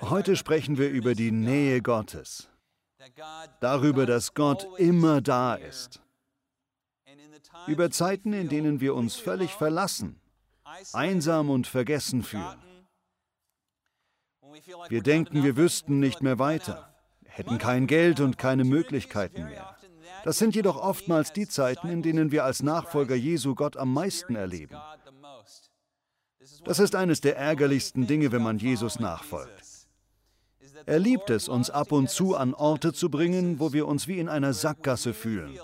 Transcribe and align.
Heute 0.00 0.36
sprechen 0.36 0.78
wir 0.78 0.90
über 0.90 1.14
die 1.14 1.30
Nähe 1.30 1.80
Gottes, 1.80 2.48
darüber, 3.60 4.06
dass 4.06 4.34
Gott 4.34 4.66
immer 4.78 5.20
da 5.20 5.54
ist, 5.54 6.00
über 7.66 7.90
Zeiten, 7.90 8.32
in 8.32 8.48
denen 8.48 8.80
wir 8.80 8.94
uns 8.94 9.16
völlig 9.16 9.52
verlassen, 9.52 10.20
einsam 10.92 11.50
und 11.50 11.66
vergessen 11.66 12.22
fühlen. 12.22 12.58
Wir 14.88 15.02
denken, 15.02 15.42
wir 15.42 15.56
wüssten 15.56 15.98
nicht 15.98 16.22
mehr 16.22 16.38
weiter, 16.38 16.94
hätten 17.24 17.58
kein 17.58 17.86
Geld 17.86 18.20
und 18.20 18.38
keine 18.38 18.64
Möglichkeiten 18.64 19.44
mehr. 19.44 19.76
Das 20.24 20.38
sind 20.38 20.54
jedoch 20.54 20.76
oftmals 20.76 21.32
die 21.32 21.48
Zeiten, 21.48 21.88
in 21.88 22.02
denen 22.02 22.32
wir 22.32 22.44
als 22.44 22.62
Nachfolger 22.62 23.14
Jesu 23.14 23.54
Gott 23.54 23.76
am 23.76 23.92
meisten 23.92 24.36
erleben. 24.36 24.76
Das 26.64 26.78
ist 26.78 26.94
eines 26.94 27.20
der 27.20 27.36
ärgerlichsten 27.36 28.06
Dinge, 28.06 28.32
wenn 28.32 28.42
man 28.42 28.58
Jesus 28.58 28.98
nachfolgt. 28.98 29.63
Er 30.86 30.98
liebt 30.98 31.30
es, 31.30 31.48
uns 31.48 31.70
ab 31.70 31.92
und 31.92 32.10
zu 32.10 32.36
an 32.36 32.54
Orte 32.54 32.92
zu 32.92 33.10
bringen, 33.10 33.58
wo 33.58 33.72
wir 33.72 33.86
uns 33.86 34.06
wie 34.08 34.18
in 34.18 34.28
einer 34.28 34.52
Sackgasse 34.52 35.14
fühlen 35.14 35.58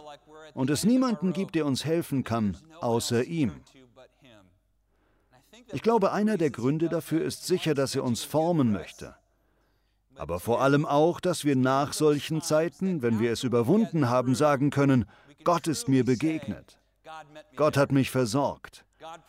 und 0.55 0.71
es 0.71 0.85
niemanden 0.85 1.33
gibt, 1.33 1.55
der 1.55 1.67
uns 1.67 1.85
helfen 1.85 2.25
kann, 2.25 2.57
außer 2.81 3.25
ihm. 3.25 3.53
Ich 5.73 5.83
glaube, 5.83 6.13
einer 6.13 6.37
der 6.37 6.51
Gründe 6.51 6.89
dafür 6.89 7.25
ist 7.25 7.47
sicher, 7.47 7.75
dass 7.75 7.95
er 7.95 8.03
uns 8.03 8.25
formen 8.25 8.73
möchte. 8.73 9.15
Aber 10.17 10.41
vor 10.41 10.61
allem 10.61 10.85
auch, 10.85 11.21
dass 11.21 11.45
wir 11.45 11.57
nach 11.57 11.93
solchen 11.93 12.43
Zeiten, 12.43 13.03
wenn 13.03 13.21
wir 13.21 13.33
es 13.33 13.45
überwunden 13.45 14.09
haben, 14.09 14.35
sagen 14.35 14.71
können, 14.71 15.07
Gott 15.45 15.67
ist 15.67 15.89
mir 15.89 16.05
begegnet. 16.05 16.79
Gott 17.57 17.77
hat 17.77 17.93
mich 17.93 18.11
versorgt. 18.11 18.85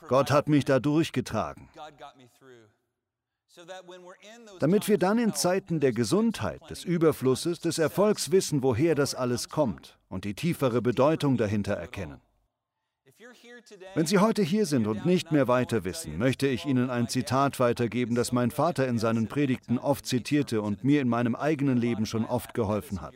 Gott 0.08 0.32
hat 0.32 0.50
mich 0.50 0.66
da 0.66 0.80
durchgetragen. 0.80 1.70
Damit 4.60 4.88
wir 4.88 4.98
dann 4.98 5.20
in 5.20 5.34
Zeiten 5.34 5.80
der 5.80 5.92
Gesundheit, 5.92 6.70
des 6.70 6.84
Überflusses, 6.84 7.60
des 7.60 7.78
Erfolgs 7.78 8.32
wissen, 8.32 8.64
woher 8.64 8.96
das 8.96 9.16
alles 9.16 9.50
kommt 9.50 9.98
und 10.10 10.26
die 10.26 10.34
tiefere 10.34 10.82
Bedeutung 10.82 11.38
dahinter 11.38 11.74
erkennen. 11.74 12.22
Wenn 13.94 14.08
Sie 14.08 14.18
heute 14.18 14.42
hier 14.42 14.66
sind 14.66 14.88
und 14.88 15.06
nicht 15.06 15.32
mehr 15.32 15.48
weiter 15.48 15.84
wissen, 15.84 16.18
möchte 16.18 16.48
ich 16.48 16.66
Ihnen 16.66 16.90
ein 16.90 17.08
Zitat 17.08 17.60
weitergeben, 17.60 18.16
das 18.16 18.32
mein 18.32 18.50
Vater 18.50 18.88
in 18.88 18.98
seinen 18.98 19.28
Predigten 19.28 19.78
oft 19.78 20.06
zitierte 20.06 20.62
und 20.62 20.84
mir 20.84 21.02
in 21.02 21.08
meinem 21.08 21.36
eigenen 21.36 21.78
Leben 21.78 22.06
schon 22.06 22.26
oft 22.26 22.54
geholfen 22.54 23.02
hat. 23.02 23.14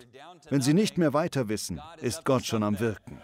Wenn 0.49 0.61
Sie 0.61 0.73
nicht 0.73 0.97
mehr 0.97 1.13
weiter 1.13 1.49
wissen, 1.49 1.81
ist 2.01 2.23
Gott 2.23 2.45
schon 2.45 2.61
am 2.61 2.79
Wirken. 2.79 3.19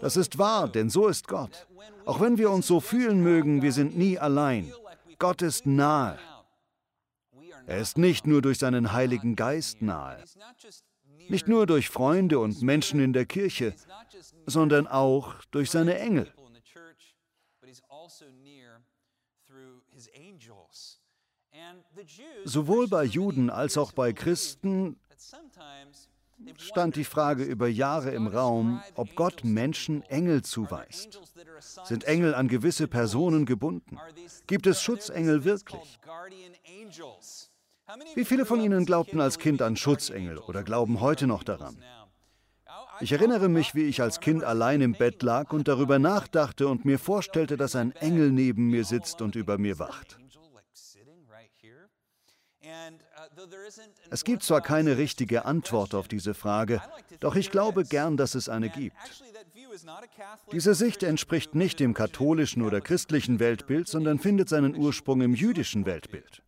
Das 0.00 0.16
ist 0.16 0.38
wahr, 0.38 0.68
denn 0.68 0.90
so 0.90 1.08
ist 1.08 1.26
Gott. 1.26 1.66
Auch 2.04 2.20
wenn 2.20 2.38
wir 2.38 2.50
uns 2.50 2.68
so 2.68 2.78
fühlen 2.78 3.20
mögen, 3.20 3.62
wir 3.62 3.72
sind 3.72 3.98
nie 3.98 4.18
allein. 4.18 4.72
Gott 5.20 5.42
ist 5.42 5.66
nahe. 5.66 6.18
Er 7.66 7.78
ist 7.78 7.98
nicht 7.98 8.26
nur 8.26 8.42
durch 8.42 8.58
seinen 8.58 8.92
Heiligen 8.92 9.36
Geist 9.36 9.82
nahe, 9.82 10.24
nicht 11.28 11.46
nur 11.46 11.66
durch 11.66 11.88
Freunde 11.88 12.40
und 12.40 12.62
Menschen 12.62 12.98
in 13.00 13.12
der 13.12 13.26
Kirche, 13.26 13.74
sondern 14.46 14.88
auch 14.88 15.44
durch 15.52 15.70
seine 15.70 15.98
Engel. 15.98 16.32
Sowohl 22.44 22.88
bei 22.88 23.04
Juden 23.04 23.50
als 23.50 23.76
auch 23.76 23.92
bei 23.92 24.12
Christen 24.12 24.98
stand 26.58 26.96
die 26.96 27.04
Frage 27.04 27.44
über 27.44 27.68
Jahre 27.68 28.10
im 28.10 28.26
Raum, 28.26 28.82
ob 28.94 29.14
Gott 29.14 29.44
Menschen 29.44 30.02
Engel 30.04 30.42
zuweist. 30.42 31.20
Sind 31.84 32.04
Engel 32.04 32.34
an 32.34 32.48
gewisse 32.48 32.88
Personen 32.88 33.46
gebunden? 33.46 33.98
Gibt 34.46 34.66
es 34.66 34.82
Schutzengel 34.82 35.44
wirklich? 35.44 35.98
Wie 38.14 38.24
viele 38.24 38.46
von 38.46 38.60
Ihnen 38.60 38.84
glaubten 38.84 39.20
als 39.20 39.38
Kind 39.38 39.62
an 39.62 39.76
Schutzengel 39.76 40.38
oder 40.38 40.62
glauben 40.62 41.00
heute 41.00 41.26
noch 41.26 41.42
daran? 41.42 41.76
Ich 43.00 43.12
erinnere 43.12 43.48
mich, 43.48 43.74
wie 43.74 43.84
ich 43.84 44.02
als 44.02 44.20
Kind 44.20 44.44
allein 44.44 44.80
im 44.80 44.92
Bett 44.92 45.22
lag 45.22 45.52
und 45.52 45.68
darüber 45.68 45.98
nachdachte 45.98 46.68
und 46.68 46.84
mir 46.84 46.98
vorstellte, 46.98 47.56
dass 47.56 47.74
ein 47.74 47.92
Engel 47.92 48.30
neben 48.30 48.68
mir 48.68 48.84
sitzt 48.84 49.22
und 49.22 49.36
über 49.36 49.58
mir 49.58 49.78
wacht. 49.78 50.18
Es 54.10 54.24
gibt 54.24 54.42
zwar 54.42 54.60
keine 54.60 54.96
richtige 54.96 55.44
Antwort 55.44 55.94
auf 55.94 56.08
diese 56.08 56.34
Frage, 56.34 56.82
doch 57.20 57.36
ich 57.36 57.50
glaube 57.50 57.84
gern, 57.84 58.16
dass 58.16 58.34
es 58.34 58.48
eine 58.48 58.68
gibt. 58.68 58.96
Diese 60.52 60.74
Sicht 60.74 61.02
entspricht 61.02 61.54
nicht 61.54 61.80
dem 61.80 61.94
katholischen 61.94 62.62
oder 62.62 62.80
christlichen 62.80 63.38
Weltbild, 63.38 63.88
sondern 63.88 64.18
findet 64.18 64.48
seinen 64.48 64.76
Ursprung 64.76 65.20
im 65.20 65.34
jüdischen 65.34 65.86
Weltbild. 65.86 66.42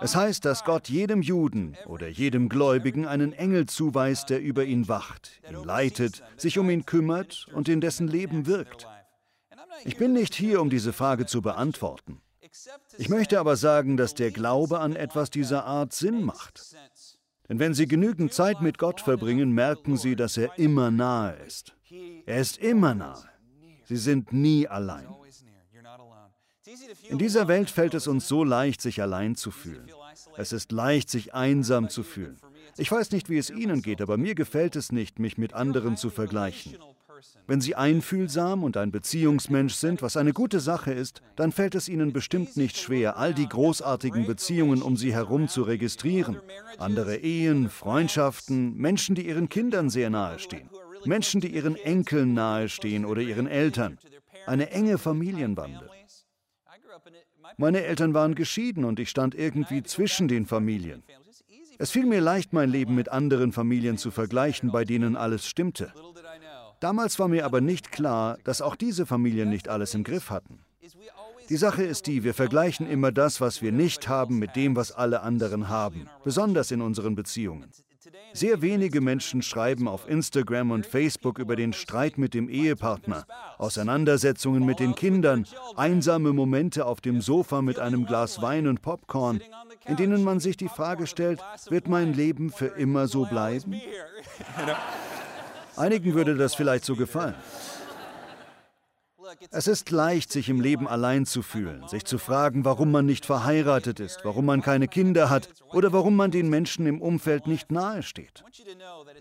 Es 0.00 0.16
heißt, 0.16 0.44
dass 0.44 0.64
Gott 0.64 0.88
jedem 0.88 1.22
Juden 1.22 1.76
oder 1.86 2.08
jedem 2.08 2.48
Gläubigen 2.48 3.06
einen 3.06 3.32
Engel 3.32 3.66
zuweist, 3.66 4.30
der 4.30 4.40
über 4.40 4.64
ihn 4.64 4.88
wacht, 4.88 5.40
ihn 5.48 5.64
leitet, 5.64 6.22
sich 6.36 6.58
um 6.58 6.70
ihn 6.70 6.86
kümmert 6.86 7.48
und 7.52 7.68
in 7.68 7.80
dessen 7.80 8.08
Leben 8.08 8.46
wirkt. 8.46 8.86
Ich 9.84 9.96
bin 9.96 10.12
nicht 10.12 10.34
hier, 10.34 10.60
um 10.60 10.70
diese 10.70 10.92
Frage 10.92 11.26
zu 11.26 11.42
beantworten. 11.42 12.20
Ich 12.98 13.08
möchte 13.08 13.38
aber 13.38 13.56
sagen, 13.56 13.96
dass 13.96 14.14
der 14.14 14.30
Glaube 14.30 14.80
an 14.80 14.96
etwas 14.96 15.30
dieser 15.30 15.64
Art 15.64 15.92
Sinn 15.92 16.24
macht. 16.24 16.74
Denn 17.48 17.58
wenn 17.58 17.74
Sie 17.74 17.86
genügend 17.86 18.32
Zeit 18.32 18.60
mit 18.60 18.78
Gott 18.78 19.00
verbringen, 19.00 19.52
merken 19.52 19.96
Sie, 19.96 20.16
dass 20.16 20.36
er 20.36 20.58
immer 20.58 20.90
nahe 20.90 21.36
ist. 21.46 21.74
Er 22.26 22.40
ist 22.40 22.58
immer 22.58 22.94
nahe. 22.94 23.28
Sie 23.84 23.96
sind 23.96 24.32
nie 24.32 24.68
allein. 24.68 25.08
In 27.08 27.18
dieser 27.18 27.48
Welt 27.48 27.70
fällt 27.70 27.94
es 27.94 28.06
uns 28.06 28.28
so 28.28 28.44
leicht, 28.44 28.80
sich 28.80 29.02
allein 29.02 29.34
zu 29.34 29.50
fühlen. 29.50 29.90
Es 30.36 30.52
ist 30.52 30.70
leicht, 30.70 31.10
sich 31.10 31.34
einsam 31.34 31.88
zu 31.88 32.02
fühlen. 32.02 32.36
Ich 32.76 32.90
weiß 32.90 33.10
nicht, 33.10 33.28
wie 33.28 33.38
es 33.38 33.50
Ihnen 33.50 33.82
geht, 33.82 34.00
aber 34.00 34.16
mir 34.16 34.34
gefällt 34.34 34.76
es 34.76 34.92
nicht, 34.92 35.18
mich 35.18 35.36
mit 35.36 35.52
anderen 35.52 35.96
zu 35.96 36.10
vergleichen. 36.10 36.76
Wenn 37.46 37.60
Sie 37.60 37.74
einfühlsam 37.74 38.62
und 38.62 38.76
ein 38.76 38.90
Beziehungsmensch 38.90 39.74
sind, 39.74 40.02
was 40.02 40.16
eine 40.16 40.32
gute 40.32 40.60
Sache 40.60 40.92
ist, 40.92 41.22
dann 41.36 41.52
fällt 41.52 41.74
es 41.74 41.88
Ihnen 41.88 42.12
bestimmt 42.12 42.56
nicht 42.56 42.76
schwer, 42.78 43.16
all 43.16 43.34
die 43.34 43.48
großartigen 43.48 44.26
Beziehungen 44.26 44.82
um 44.82 44.96
Sie 44.96 45.12
herum 45.12 45.48
zu 45.48 45.62
registrieren. 45.62 46.40
Andere 46.78 47.16
Ehen, 47.16 47.68
Freundschaften, 47.68 48.76
Menschen, 48.76 49.14
die 49.14 49.26
ihren 49.26 49.48
Kindern 49.48 49.90
sehr 49.90 50.10
nahestehen, 50.10 50.70
Menschen, 51.04 51.40
die 51.40 51.48
ihren 51.48 51.76
Enkeln 51.76 52.34
nahestehen 52.34 53.04
oder 53.04 53.22
ihren 53.22 53.46
Eltern. 53.46 53.98
Eine 54.46 54.70
enge 54.70 54.98
Familienbande. 54.98 55.88
Meine 57.56 57.82
Eltern 57.84 58.14
waren 58.14 58.34
geschieden 58.34 58.84
und 58.84 59.00
ich 59.00 59.10
stand 59.10 59.34
irgendwie 59.34 59.82
zwischen 59.82 60.28
den 60.28 60.46
Familien. 60.46 61.02
Es 61.78 61.90
fiel 61.90 62.04
mir 62.04 62.20
leicht, 62.20 62.52
mein 62.52 62.70
Leben 62.70 62.94
mit 62.94 63.08
anderen 63.08 63.52
Familien 63.52 63.96
zu 63.96 64.10
vergleichen, 64.10 64.70
bei 64.70 64.84
denen 64.84 65.16
alles 65.16 65.46
stimmte. 65.46 65.92
Damals 66.80 67.18
war 67.18 67.28
mir 67.28 67.44
aber 67.44 67.60
nicht 67.60 67.92
klar, 67.92 68.38
dass 68.44 68.62
auch 68.62 68.74
diese 68.74 69.04
Familien 69.04 69.50
nicht 69.50 69.68
alles 69.68 69.94
im 69.94 70.02
Griff 70.02 70.30
hatten. 70.30 70.60
Die 71.50 71.56
Sache 71.56 71.82
ist 71.82 72.06
die, 72.06 72.24
wir 72.24 72.32
vergleichen 72.32 72.88
immer 72.88 73.12
das, 73.12 73.40
was 73.40 73.60
wir 73.60 73.72
nicht 73.72 74.08
haben, 74.08 74.38
mit 74.38 74.56
dem, 74.56 74.76
was 74.76 74.92
alle 74.92 75.20
anderen 75.20 75.68
haben, 75.68 76.08
besonders 76.24 76.70
in 76.70 76.80
unseren 76.80 77.14
Beziehungen. 77.14 77.70
Sehr 78.32 78.62
wenige 78.62 79.00
Menschen 79.00 79.42
schreiben 79.42 79.88
auf 79.88 80.08
Instagram 80.08 80.70
und 80.70 80.86
Facebook 80.86 81.38
über 81.38 81.56
den 81.56 81.72
Streit 81.72 82.16
mit 82.16 82.32
dem 82.32 82.48
Ehepartner, 82.48 83.26
Auseinandersetzungen 83.58 84.64
mit 84.64 84.78
den 84.78 84.94
Kindern, 84.94 85.46
einsame 85.76 86.32
Momente 86.32 86.86
auf 86.86 87.00
dem 87.00 87.20
Sofa 87.20 87.60
mit 87.60 87.78
einem 87.78 88.06
Glas 88.06 88.40
Wein 88.40 88.68
und 88.68 88.80
Popcorn, 88.80 89.40
in 89.86 89.96
denen 89.96 90.22
man 90.22 90.40
sich 90.40 90.56
die 90.56 90.68
Frage 90.68 91.06
stellt, 91.06 91.40
wird 91.68 91.88
mein 91.88 92.14
Leben 92.14 92.50
für 92.50 92.68
immer 92.68 93.08
so 93.08 93.26
bleiben? 93.26 93.74
Einigen 95.80 96.12
würde 96.14 96.36
das 96.36 96.54
vielleicht 96.54 96.84
so 96.84 96.94
gefallen. 96.94 97.34
Es 99.50 99.66
ist 99.66 99.90
leicht, 99.90 100.30
sich 100.30 100.50
im 100.50 100.60
Leben 100.60 100.86
allein 100.86 101.24
zu 101.24 101.40
fühlen, 101.40 101.88
sich 101.88 102.04
zu 102.04 102.18
fragen, 102.18 102.66
warum 102.66 102.90
man 102.90 103.06
nicht 103.06 103.24
verheiratet 103.24 103.98
ist, 103.98 104.20
warum 104.24 104.44
man 104.44 104.60
keine 104.60 104.88
Kinder 104.88 105.30
hat 105.30 105.48
oder 105.72 105.92
warum 105.92 106.16
man 106.16 106.30
den 106.30 106.50
Menschen 106.50 106.86
im 106.86 107.00
Umfeld 107.00 107.46
nicht 107.46 107.72
nahesteht. 107.72 108.44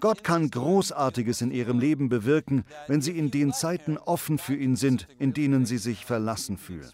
Gott 0.02 0.26
kann 0.26 0.50
Großartiges 0.50 1.42
in 1.42 1.52
ihrem 1.52 1.80
Leben 1.80 2.10
bewirken, 2.10 2.66
wenn 2.88 3.02
sie 3.02 3.18
in 3.18 3.32
den 3.32 3.54
Zeiten 3.54 3.98
offen 3.98 4.38
für 4.38 4.56
ihn 4.56 4.76
sind, 4.76 5.08
in 5.18 5.34
denen 5.34 5.66
sie 5.66 5.78
sich 5.78 6.06
verlassen 6.06 6.58
fühlen. 6.58 6.92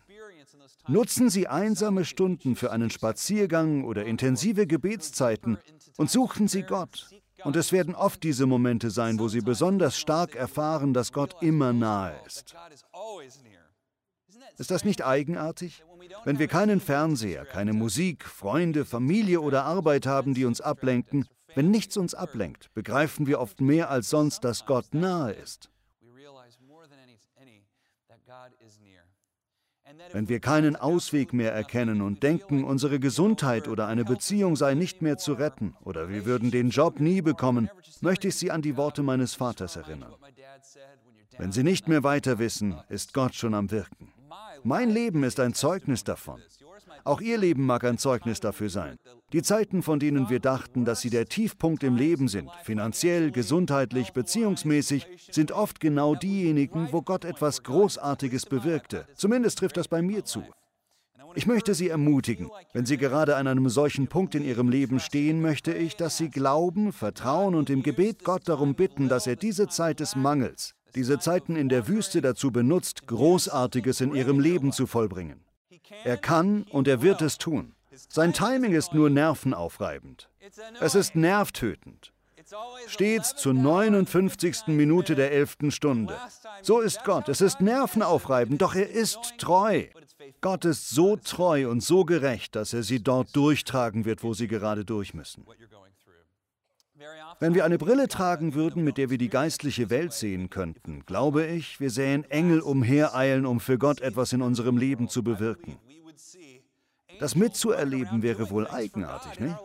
Nutzen 0.88 1.31
Sie 1.31 1.48
einsame 1.48 2.06
Stunden 2.06 2.56
für 2.56 2.72
einen 2.72 2.92
Spaziergang 2.92 3.86
oder 3.86 4.06
intensive 4.06 4.68
Gebetszeiten 4.68 5.57
und 5.98 6.12
suchen 6.12 6.48
Sie 6.48 6.62
Gott. 6.62 7.07
Und 7.45 7.56
es 7.56 7.71
werden 7.71 7.95
oft 7.95 8.24
diese 8.24 8.47
Momente 8.47 8.89
sein, 8.89 9.19
wo 9.19 9.27
Sie 9.27 9.42
besonders 9.42 9.97
stark 9.97 10.36
erfahren, 10.36 10.94
dass 10.94 11.13
Gott 11.13 11.36
immer 11.42 11.74
nahe 11.74 12.15
ist. 12.25 12.56
Ist 14.57 14.71
das 14.71 14.83
nicht 14.83 15.06
eigenartig? 15.06 15.83
Wenn 16.24 16.39
wir 16.39 16.47
keinen 16.47 16.80
Fernseher, 16.81 17.45
keine 17.45 17.74
Musik, 17.74 18.25
Freunde, 18.25 18.83
Familie 18.83 19.42
oder 19.42 19.63
Arbeit 19.63 20.07
haben, 20.07 20.33
die 20.33 20.45
uns 20.45 20.59
ablenken, 20.59 21.27
wenn 21.53 21.69
nichts 21.69 21.97
uns 21.97 22.15
ablenkt, 22.15 22.74
begreifen 22.74 23.27
wir 23.27 23.39
oft 23.39 23.62
mehr 23.62 23.89
als 23.89 24.09
sonst, 24.09 24.44
dass 24.44 24.65
Gott 24.65 24.94
nahe 24.94 25.33
ist. 25.33 25.69
Wenn 30.12 30.30
wir 30.30 30.39
keinen 30.39 30.75
Ausweg 30.75 31.33
mehr 31.33 31.53
erkennen 31.53 32.01
und 32.01 32.24
denken, 32.24 32.63
unsere 32.63 33.00
Gesundheit 33.00 33.68
oder 33.68 33.88
eine 33.88 34.06
Beziehung 34.06 34.56
sei 34.56 34.74
nicht 34.74 35.01
mehr 35.01 35.18
zu 35.18 35.33
retten 35.33 35.75
oder 35.83 36.09
wir 36.09 36.25
würden 36.25 36.51
den 36.51 36.69
Job 36.69 37.00
nie 37.00 37.21
bekommen, 37.21 37.69
möchte 38.01 38.27
ich 38.27 38.36
Sie 38.36 38.51
an 38.51 38.62
die 38.62 38.77
Worte 38.77 39.03
meines 39.03 39.36
Vaters 39.36 39.75
erinnern. 39.75 40.13
Wenn 41.38 41.51
Sie 41.51 41.63
nicht 41.63 41.88
mehr 41.88 42.03
weiter 42.03 42.39
wissen, 42.39 42.77
ist 42.89 43.13
Gott 43.13 43.36
schon 43.36 43.53
am 43.53 43.71
Wirken. 43.71 44.13
Mein 44.63 44.89
Leben 44.89 45.24
ist 45.24 45.39
ein 45.39 45.53
Zeugnis 45.53 46.03
davon. 46.03 46.42
Auch 47.04 47.22
Ihr 47.22 47.38
Leben 47.38 47.66
mag 47.66 47.84
ein 47.84 47.98
Zeugnis 47.98 48.40
dafür 48.40 48.70
sein. 48.70 48.98
Die 49.34 49.42
Zeiten, 49.42 49.84
von 49.84 50.00
denen 50.00 50.30
wir 50.30 50.40
dachten, 50.40 50.86
dass 50.86 51.02
sie 51.02 51.10
der 51.10 51.26
Tiefpunkt 51.26 51.84
im 51.84 51.96
Leben 51.96 52.28
sind, 52.28 52.50
finanziell, 52.64 53.32
gesundheitlich, 53.32 54.14
beziehungsmäßig, 54.14 55.08
sind 55.32 55.52
oft 55.52 55.80
genau 55.80 56.16
diejenigen, 56.16 56.90
wo 56.92 57.02
Gott 57.02 57.26
etwas 57.26 57.64
Großartiges 57.64 58.46
bewirkte. 58.46 59.08
Zumindest 59.16 59.60
trifft 59.60 59.78
das 59.78 59.88
bei 59.88 60.02
mir 60.02 60.26
zu. 60.26 60.44
Ich 61.34 61.48
möchte 61.48 61.74
Sie 61.74 61.90
ermutigen, 61.90 62.50
wenn 62.72 62.86
Sie 62.86 62.98
gerade 62.98 63.36
an 63.36 63.48
einem 63.48 63.68
solchen 63.68 64.08
Punkt 64.08 64.36
in 64.36 64.46
Ihrem 64.46 64.70
Leben 64.70 65.00
stehen, 65.00 65.42
möchte 65.42 65.74
ich, 65.74 65.98
dass 65.98 66.18
Sie 66.18 66.30
glauben, 66.30 66.94
vertrauen 66.94 67.56
und 67.56 67.70
im 67.70 67.84
Gebet 67.84 68.24
Gott 68.24 68.48
darum 68.48 68.76
bitten, 68.76 69.10
dass 69.10 69.28
er 69.28 69.36
diese 69.36 69.68
Zeit 69.68 70.00
des 70.00 70.16
Mangels, 70.16 70.76
diese 70.96 71.20
Zeiten 71.20 71.58
in 71.58 71.68
der 71.68 71.90
Wüste 71.90 72.22
dazu 72.22 72.52
benutzt, 72.52 73.06
Großartiges 73.08 74.00
in 74.00 74.16
Ihrem 74.16 74.40
Leben 74.40 74.72
zu 74.72 74.88
vollbringen. 74.88 75.44
Er 76.04 76.18
kann 76.18 76.64
und 76.64 76.88
er 76.88 77.02
wird 77.02 77.22
es 77.22 77.38
tun. 77.38 77.74
Sein 78.10 78.34
Timing 78.34 78.74
ist 78.74 78.94
nur 78.94 79.10
nervenaufreibend. 79.10 80.30
Es 80.80 80.96
ist 80.96 81.16
nervtötend. 81.16 82.12
Stets 82.88 83.36
zur 83.36 83.54
59. 83.54 84.68
Minute 84.68 85.16
der 85.16 85.32
11. 85.32 85.58
Stunde. 85.70 86.16
So 86.62 86.80
ist 86.80 87.04
Gott. 87.04 87.28
Es 87.28 87.42
ist 87.42 87.60
nervenaufreibend, 87.60 88.62
doch 88.62 88.76
er 88.76 88.90
ist 88.90 89.38
treu. 89.40 89.86
Gott 90.42 90.66
ist 90.66 90.90
so 90.90 91.16
treu 91.16 91.70
und 91.70 91.82
so 91.82 92.06
gerecht, 92.06 92.56
dass 92.56 92.74
er 92.74 92.84
sie 92.84 93.02
dort 93.02 93.36
durchtragen 93.36 94.06
wird, 94.06 94.24
wo 94.24 94.34
sie 94.34 94.48
gerade 94.48 94.86
durch 94.86 95.14
müssen. 95.14 95.46
Wenn 97.39 97.53
wir 97.53 97.65
eine 97.65 97.77
Brille 97.77 98.07
tragen 98.07 98.53
würden, 98.53 98.83
mit 98.83 98.97
der 98.97 99.09
wir 99.09 99.18
die 99.18 99.30
geistliche 99.30 99.89
Welt 99.89 100.13
sehen 100.13 100.50
könnten, 100.50 101.06
glaube 101.06 101.45
ich, 101.45 101.80
wir 101.80 101.89
sähen 101.89 102.24
Engel 102.31 102.62
umhereilen, 102.62 103.45
um 103.45 103.59
für 103.59 103.77
Gott 103.77 104.01
etwas 104.01 104.31
in 104.31 104.42
unserem 104.42 104.77
Leben 104.77 105.09
zu 105.09 105.24
bewirken. 105.24 105.77
Das 107.19 107.36
mitzuerleben 107.36 108.21
wäre 108.21 108.50
wohl 108.50 108.68
eigenartig, 108.68 109.39
ne? 109.39 109.57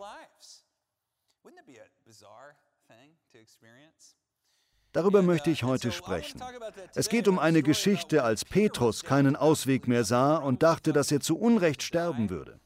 Darüber 4.93 5.21
möchte 5.21 5.49
ich 5.49 5.63
heute 5.63 5.91
sprechen. 5.91 6.41
Es 6.95 7.07
geht 7.07 7.29
um 7.29 7.39
eine 7.39 7.63
Geschichte, 7.63 8.23
als 8.23 8.43
Petrus 8.43 9.03
keinen 9.03 9.37
Ausweg 9.37 9.87
mehr 9.87 10.03
sah 10.03 10.35
und 10.35 10.63
dachte, 10.63 10.91
dass 10.91 11.11
er 11.11 11.21
zu 11.21 11.37
Unrecht 11.37 11.81
sterben 11.81 12.29
würde. 12.29 12.59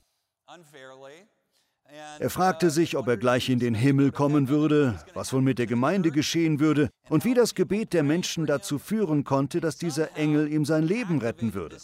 Er 2.20 2.30
fragte 2.30 2.70
sich, 2.70 2.98
ob 2.98 3.08
er 3.08 3.18
gleich 3.18 3.50
in 3.50 3.60
den 3.60 3.76
Himmel 3.76 4.12
kommen 4.12 4.50
würde, 4.50 5.00
was 5.14 5.34
wohl 5.34 5.42
mit 5.42 5.60
der 5.60 5.68
Gemeinde 5.68 6.12
geschehen 6.12 6.60
würde 6.60 6.90
und 7.10 7.26
wie 7.26 7.34
das 7.34 7.56
Gebet 7.56 7.94
der 7.94 8.04
Menschen 8.04 8.46
dazu 8.46 8.80
führen 8.80 9.24
konnte, 9.24 9.62
dass 9.62 9.78
dieser 9.78 10.16
Engel 10.16 10.52
ihm 10.52 10.66
sein 10.66 10.84
Leben 10.84 11.20
retten 11.20 11.54
würde. 11.54 11.78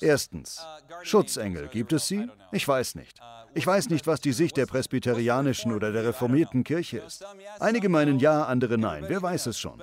Erstens, 0.00 0.64
Schutzengel, 1.02 1.68
gibt 1.68 1.92
es 1.92 2.06
sie? 2.06 2.28
Ich 2.52 2.66
weiß 2.66 2.94
nicht. 2.94 3.20
Ich 3.54 3.66
weiß 3.66 3.88
nicht, 3.90 4.06
was 4.06 4.20
die 4.20 4.32
Sicht 4.32 4.56
der 4.56 4.66
presbyterianischen 4.66 5.72
oder 5.72 5.92
der 5.92 6.04
reformierten 6.04 6.64
Kirche 6.64 6.98
ist. 6.98 7.24
Einige 7.58 7.88
meinen 7.88 8.18
ja, 8.18 8.44
andere 8.44 8.78
nein, 8.78 9.04
wer 9.08 9.22
weiß 9.22 9.46
es 9.46 9.58
schon. 9.58 9.82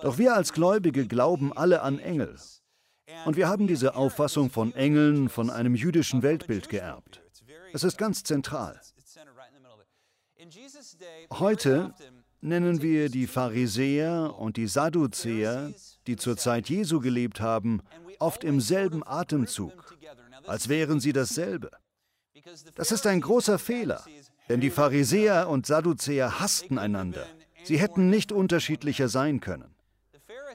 Doch 0.00 0.18
wir 0.18 0.34
als 0.34 0.52
Gläubige 0.52 1.06
glauben 1.06 1.52
alle 1.52 1.82
an 1.82 1.98
Engel. 1.98 2.36
Und 3.24 3.36
wir 3.36 3.48
haben 3.48 3.66
diese 3.66 3.94
Auffassung 3.94 4.50
von 4.50 4.74
Engeln 4.74 5.28
von 5.28 5.50
einem 5.50 5.74
jüdischen 5.74 6.22
Weltbild 6.22 6.68
geerbt. 6.68 7.22
Es 7.72 7.84
ist 7.84 7.98
ganz 7.98 8.22
zentral. 8.22 8.80
Heute 11.32 11.94
nennen 12.40 12.82
wir 12.82 13.08
die 13.08 13.26
Pharisäer 13.26 14.34
und 14.36 14.56
die 14.56 14.66
Sadduzäer, 14.66 15.72
die 16.06 16.16
zur 16.16 16.36
Zeit 16.36 16.68
Jesu 16.68 17.00
gelebt 17.00 17.40
haben, 17.40 17.82
oft 18.18 18.44
im 18.44 18.60
selben 18.60 19.06
Atemzug, 19.06 19.96
als 20.46 20.68
wären 20.68 21.00
sie 21.00 21.12
dasselbe. 21.12 21.70
Das 22.74 22.90
ist 22.90 23.06
ein 23.06 23.20
großer 23.20 23.58
Fehler, 23.58 24.04
denn 24.48 24.60
die 24.60 24.70
Pharisäer 24.70 25.48
und 25.48 25.66
Sadduzäer 25.66 26.40
hassten 26.40 26.78
einander. 26.78 27.26
Sie 27.64 27.78
hätten 27.78 28.10
nicht 28.10 28.32
unterschiedlicher 28.32 29.08
sein 29.08 29.40
können. 29.40 29.74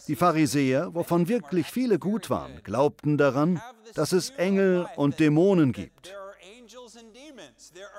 Die 0.08 0.16
Pharisäer, 0.16 0.94
wovon 0.94 1.28
wirklich 1.28 1.68
viele 1.68 2.00
gut 2.00 2.30
waren, 2.30 2.62
glaubten 2.64 3.18
daran, 3.18 3.62
dass 3.96 4.12
es 4.12 4.30
Engel 4.32 4.88
und 4.96 5.20
Dämonen 5.20 5.72
gibt. 5.72 6.14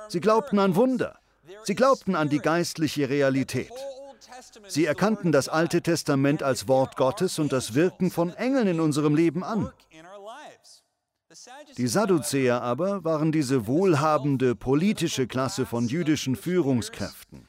Sie 0.08 0.20
glaubten 0.20 0.58
an 0.58 0.76
Wunder. 0.76 1.18
Sie 1.64 1.74
glaubten 1.74 2.14
an 2.14 2.28
die 2.28 2.38
geistliche 2.38 3.08
Realität. 3.08 3.72
Sie 4.66 4.84
erkannten 4.84 5.32
das 5.32 5.48
Alte 5.48 5.82
Testament 5.82 6.42
als 6.42 6.68
Wort 6.68 6.96
Gottes 6.96 7.38
und 7.38 7.52
das 7.52 7.74
Wirken 7.74 8.10
von 8.10 8.32
Engeln 8.34 8.66
in 8.68 8.80
unserem 8.80 9.14
Leben 9.14 9.42
an. 9.42 9.72
Die 11.76 11.86
Sadduzäer 11.86 12.62
aber 12.62 13.04
waren 13.04 13.32
diese 13.32 13.66
wohlhabende 13.66 14.54
politische 14.54 15.26
Klasse 15.26 15.66
von 15.66 15.86
jüdischen 15.86 16.36
Führungskräften. 16.36 17.46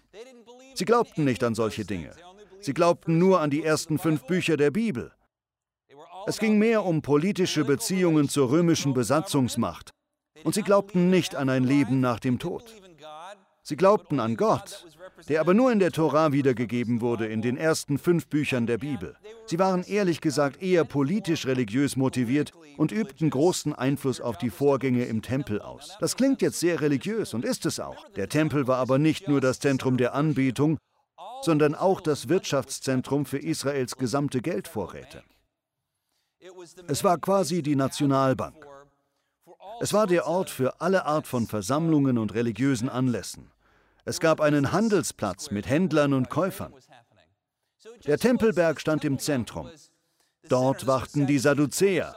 Sie 0.75 0.86
glaubten 0.86 1.24
nicht 1.24 1.44
an 1.44 1.56
solche 1.56 1.86
Dinge. 1.86 2.12
Sie 2.61 2.73
glaubten 2.73 3.17
nur 3.17 3.39
an 3.39 3.50
die 3.50 3.63
ersten 3.63 3.97
fünf 3.97 4.25
Bücher 4.25 4.57
der 4.57 4.71
Bibel. 4.71 5.11
Es 6.27 6.39
ging 6.39 6.59
mehr 6.59 6.85
um 6.85 7.01
politische 7.01 7.63
Beziehungen 7.63 8.29
zur 8.29 8.51
römischen 8.51 8.94
Besatzungsmacht. 8.94 9.91
Und 10.44 10.56
sie 10.56 10.63
glaubten 10.63 11.09
nicht 11.09 11.35
an 11.35 11.50
ein 11.50 11.63
Leben 11.63 12.00
nach 12.00 12.19
dem 12.19 12.39
Tod. 12.39 12.75
Sie 13.63 13.75
glaubten 13.75 14.19
an 14.19 14.35
Gott, 14.35 14.85
der 15.27 15.41
aber 15.41 15.53
nur 15.53 15.71
in 15.71 15.79
der 15.79 15.91
Tora 15.91 16.31
wiedergegeben 16.31 17.01
wurde, 17.01 17.27
in 17.27 17.41
den 17.41 17.56
ersten 17.56 17.97
fünf 17.97 18.27
Büchern 18.27 18.65
der 18.65 18.77
Bibel. 18.77 19.15
Sie 19.45 19.59
waren 19.59 19.83
ehrlich 19.83 20.21
gesagt 20.21 20.62
eher 20.62 20.85
politisch-religiös 20.85 21.95
motiviert 21.95 22.51
und 22.77 22.91
übten 22.91 23.29
großen 23.29 23.73
Einfluss 23.73 24.21
auf 24.21 24.38
die 24.38 24.50
Vorgänge 24.50 25.05
im 25.05 25.21
Tempel 25.21 25.62
aus. 25.62 25.97
Das 26.00 26.15
klingt 26.15 26.41
jetzt 26.41 26.59
sehr 26.59 26.81
religiös 26.81 27.33
und 27.33 27.45
ist 27.45 27.65
es 27.65 27.79
auch. 27.79 28.09
Der 28.15 28.29
Tempel 28.29 28.67
war 28.67 28.77
aber 28.77 28.97
nicht 28.97 29.27
nur 29.27 29.41
das 29.41 29.59
Zentrum 29.59 29.97
der 29.97 30.15
Anbetung, 30.15 30.77
sondern 31.42 31.75
auch 31.75 32.01
das 32.01 32.30
Wirtschaftszentrum 32.30 33.25
für 33.25 33.38
Israels 33.38 33.95
gesamte 33.98 34.42
Geldvorräte. 34.42 35.24
Es 36.88 37.04
war 37.04 37.18
quasi 37.18 37.62
die 37.62 37.75
Nationalbank. 37.75 38.66
Es 39.81 39.93
war 39.93 40.08
der 40.08 40.27
Ort 40.27 40.50
für 40.50 40.82
alle 40.82 41.05
Art 41.05 41.27
von 41.27 41.48
Versammlungen 41.48 42.17
und 42.17 42.34
religiösen 42.34 42.89
Anlässen. 42.89 43.51
Es 44.05 44.20
gab 44.20 44.41
einen 44.41 44.72
Handelsplatz 44.72 45.51
mit 45.51 45.67
Händlern 45.67 46.13
und 46.13 46.29
Käufern. 46.29 46.74
Der 48.05 48.17
Tempelberg 48.17 48.82
stand 48.82 49.05
im 49.05 49.20
Zentrum. 49.20 49.70
Dort 50.48 50.88
wachten 50.88 51.27
die 51.27 51.39
Sadduzäer. 51.39 52.15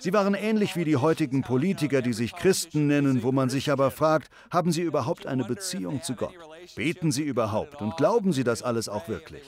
Sie 0.00 0.12
waren 0.12 0.34
ähnlich 0.34 0.76
wie 0.76 0.84
die 0.84 0.96
heutigen 0.96 1.42
Politiker, 1.42 2.02
die 2.02 2.12
sich 2.12 2.34
Christen 2.34 2.86
nennen, 2.86 3.22
wo 3.22 3.32
man 3.32 3.50
sich 3.50 3.70
aber 3.70 3.90
fragt, 3.90 4.30
haben 4.50 4.72
sie 4.72 4.82
überhaupt 4.82 5.26
eine 5.26 5.44
Beziehung 5.44 6.02
zu 6.02 6.14
Gott? 6.14 6.34
Beten 6.74 7.12
sie 7.12 7.22
überhaupt 7.22 7.80
und 7.80 7.96
glauben 7.96 8.32
sie 8.32 8.44
das 8.44 8.62
alles 8.62 8.88
auch 8.88 9.08
wirklich? 9.08 9.42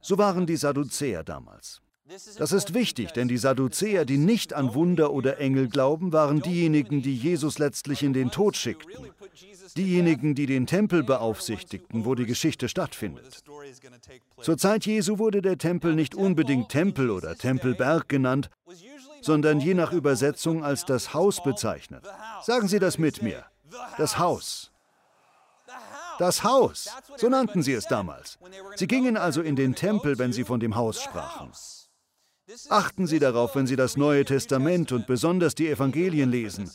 So 0.00 0.18
waren 0.18 0.46
die 0.46 0.56
Sadduzäer 0.56 1.24
damals. 1.24 1.82
Das 2.38 2.52
ist 2.52 2.72
wichtig, 2.72 3.12
denn 3.12 3.26
die 3.26 3.36
Sadduzäer, 3.36 4.04
die 4.04 4.18
nicht 4.18 4.52
an 4.54 4.74
Wunder 4.74 5.12
oder 5.12 5.38
Engel 5.38 5.68
glauben, 5.68 6.12
waren 6.12 6.40
diejenigen, 6.40 7.02
die 7.02 7.16
Jesus 7.16 7.58
letztlich 7.58 8.02
in 8.02 8.12
den 8.12 8.30
Tod 8.30 8.56
schickten. 8.56 9.06
Diejenigen, 9.76 10.34
die 10.34 10.46
den 10.46 10.66
Tempel 10.66 11.02
beaufsichtigten, 11.02 12.04
wo 12.04 12.14
die 12.14 12.26
Geschichte 12.26 12.68
stattfindet. 12.68 13.42
Zur 14.40 14.56
Zeit 14.56 14.86
Jesu 14.86 15.18
wurde 15.18 15.42
der 15.42 15.58
Tempel 15.58 15.94
nicht 15.94 16.14
unbedingt 16.14 16.68
Tempel 16.68 17.10
oder 17.10 17.36
Tempelberg 17.36 18.08
genannt, 18.08 18.50
sondern 19.20 19.60
je 19.60 19.74
nach 19.74 19.92
Übersetzung 19.92 20.62
als 20.62 20.84
das 20.84 21.12
Haus 21.12 21.42
bezeichnet. 21.42 22.04
Sagen 22.42 22.68
Sie 22.68 22.78
das 22.78 22.98
mit 22.98 23.22
mir. 23.22 23.44
Das 23.98 24.18
Haus. 24.18 24.70
Das 26.18 26.44
Haus, 26.44 26.88
so 27.16 27.28
nannten 27.28 27.62
sie 27.62 27.74
es 27.74 27.86
damals. 27.86 28.38
Sie 28.76 28.86
gingen 28.86 29.18
also 29.18 29.42
in 29.42 29.54
den 29.54 29.74
Tempel, 29.74 30.18
wenn 30.18 30.32
sie 30.32 30.44
von 30.44 30.60
dem 30.60 30.74
Haus 30.74 31.02
sprachen. 31.02 31.50
Achten 32.68 33.06
Sie 33.06 33.18
darauf, 33.18 33.56
wenn 33.56 33.66
Sie 33.66 33.76
das 33.76 33.96
Neue 33.96 34.24
Testament 34.24 34.92
und 34.92 35.06
besonders 35.06 35.54
die 35.54 35.68
Evangelien 35.68 36.30
lesen. 36.30 36.70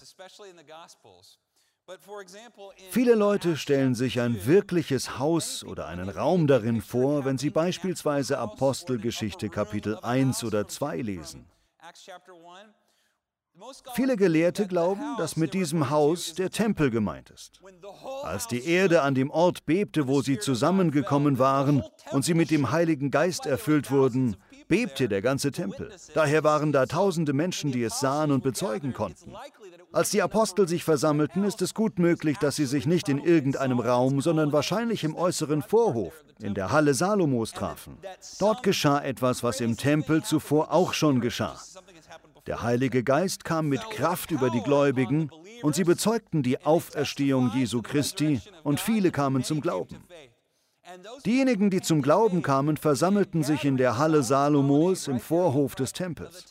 Viele 2.89 3.15
Leute 3.15 3.57
stellen 3.57 3.95
sich 3.95 4.19
ein 4.19 4.45
wirkliches 4.45 5.17
Haus 5.19 5.63
oder 5.63 5.87
einen 5.87 6.09
Raum 6.09 6.47
darin 6.47 6.81
vor, 6.81 7.25
wenn 7.25 7.37
sie 7.37 7.49
beispielsweise 7.49 8.37
Apostelgeschichte 8.37 9.49
Kapitel 9.49 9.97
1 9.97 10.43
oder 10.43 10.67
2 10.67 10.97
lesen. 10.97 11.45
Viele 13.93 14.15
Gelehrte 14.15 14.67
glauben, 14.67 15.17
dass 15.17 15.35
mit 15.35 15.53
diesem 15.53 15.89
Haus 15.89 16.33
der 16.33 16.49
Tempel 16.49 16.89
gemeint 16.89 17.29
ist. 17.29 17.61
Als 18.23 18.47
die 18.47 18.65
Erde 18.65 19.01
an 19.01 19.13
dem 19.13 19.29
Ort 19.29 19.65
bebte, 19.65 20.07
wo 20.07 20.21
sie 20.21 20.39
zusammengekommen 20.39 21.37
waren 21.37 21.83
und 22.11 22.23
sie 22.23 22.33
mit 22.33 22.49
dem 22.49 22.71
Heiligen 22.71 23.11
Geist 23.11 23.45
erfüllt 23.45 23.91
wurden, 23.91 24.37
bebte 24.71 25.09
der 25.09 25.21
ganze 25.21 25.51
Tempel. 25.51 25.91
Daher 26.13 26.45
waren 26.45 26.71
da 26.71 26.85
tausende 26.85 27.33
Menschen, 27.33 27.73
die 27.73 27.83
es 27.83 27.99
sahen 27.99 28.31
und 28.31 28.41
bezeugen 28.41 28.93
konnten. 28.93 29.33
Als 29.91 30.11
die 30.11 30.21
Apostel 30.21 30.65
sich 30.65 30.85
versammelten, 30.85 31.43
ist 31.43 31.61
es 31.61 31.73
gut 31.73 31.99
möglich, 31.99 32.37
dass 32.37 32.55
sie 32.55 32.65
sich 32.65 32.85
nicht 32.85 33.09
in 33.09 33.19
irgendeinem 33.19 33.81
Raum, 33.81 34.21
sondern 34.21 34.53
wahrscheinlich 34.53 35.03
im 35.03 35.13
äußeren 35.13 35.61
Vorhof, 35.61 36.13
in 36.39 36.53
der 36.53 36.71
Halle 36.71 36.93
Salomos 36.93 37.51
trafen. 37.51 37.97
Dort 38.39 38.63
geschah 38.63 39.01
etwas, 39.03 39.43
was 39.43 39.59
im 39.59 39.75
Tempel 39.75 40.23
zuvor 40.23 40.71
auch 40.71 40.93
schon 40.93 41.19
geschah. 41.19 41.59
Der 42.47 42.63
Heilige 42.63 43.03
Geist 43.03 43.43
kam 43.43 43.67
mit 43.67 43.81
Kraft 43.89 44.31
über 44.31 44.49
die 44.49 44.61
Gläubigen 44.61 45.29
und 45.63 45.75
sie 45.75 45.83
bezeugten 45.83 46.43
die 46.43 46.65
Auferstehung 46.65 47.51
Jesu 47.53 47.81
Christi 47.81 48.39
und 48.63 48.79
viele 48.79 49.11
kamen 49.11 49.43
zum 49.43 49.59
Glauben. 49.59 49.97
Diejenigen, 51.25 51.69
die 51.69 51.81
zum 51.81 52.01
Glauben 52.01 52.41
kamen, 52.41 52.77
versammelten 52.77 53.43
sich 53.43 53.65
in 53.65 53.77
der 53.77 53.98
Halle 53.98 54.24
Salomos 54.24 55.07
im 55.07 55.19
Vorhof 55.19 55.75
des 55.75 55.93
Tempels. 55.93 56.45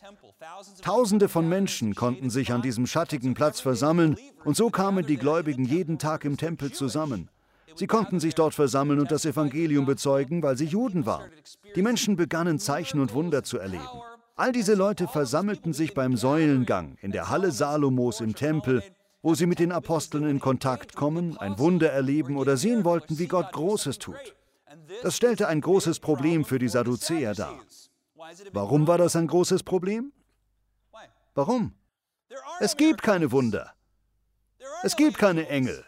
Tausende 0.81 1.29
von 1.29 1.47
Menschen 1.47 1.95
konnten 1.95 2.29
sich 2.29 2.51
an 2.51 2.61
diesem 2.61 2.87
schattigen 2.87 3.33
Platz 3.33 3.59
versammeln 3.59 4.17
und 4.43 4.55
so 4.55 4.69
kamen 4.69 5.05
die 5.05 5.17
Gläubigen 5.17 5.65
jeden 5.65 5.99
Tag 5.99 6.25
im 6.25 6.37
Tempel 6.37 6.71
zusammen. 6.71 7.29
Sie 7.75 7.87
konnten 7.87 8.19
sich 8.19 8.35
dort 8.35 8.53
versammeln 8.53 8.99
und 8.99 9.11
das 9.11 9.25
Evangelium 9.25 9.85
bezeugen, 9.85 10.43
weil 10.43 10.57
sie 10.57 10.65
Juden 10.65 11.05
waren. 11.05 11.29
Die 11.75 11.81
Menschen 11.81 12.15
begannen 12.15 12.59
Zeichen 12.59 12.99
und 12.99 13.13
Wunder 13.13 13.43
zu 13.43 13.57
erleben. 13.57 13.87
All 14.35 14.51
diese 14.51 14.73
Leute 14.73 15.07
versammelten 15.07 15.73
sich 15.73 15.93
beim 15.93 16.17
Säulengang 16.17 16.97
in 17.01 17.11
der 17.11 17.29
Halle 17.29 17.51
Salomos 17.51 18.21
im 18.21 18.35
Tempel, 18.35 18.83
wo 19.21 19.35
sie 19.35 19.45
mit 19.45 19.59
den 19.59 19.71
Aposteln 19.71 20.27
in 20.27 20.39
Kontakt 20.39 20.95
kommen, 20.95 21.37
ein 21.37 21.59
Wunder 21.59 21.91
erleben 21.91 22.37
oder 22.37 22.57
sehen 22.57 22.83
wollten, 22.83 23.19
wie 23.19 23.27
Gott 23.27 23.51
Großes 23.51 23.99
tut. 23.99 24.35
Das 25.03 25.15
stellte 25.15 25.47
ein 25.47 25.61
großes 25.61 25.99
Problem 25.99 26.45
für 26.45 26.59
die 26.59 26.69
Sadduzäer 26.69 27.33
dar. 27.33 27.59
Warum 28.51 28.87
war 28.87 28.97
das 28.97 29.15
ein 29.15 29.27
großes 29.27 29.63
Problem? 29.63 30.11
Warum? 31.33 31.73
Es 32.59 32.77
gibt 32.77 33.01
keine 33.03 33.31
Wunder. 33.31 33.73
Es 34.83 34.95
gibt 34.95 35.17
keine 35.17 35.47
Engel. 35.47 35.85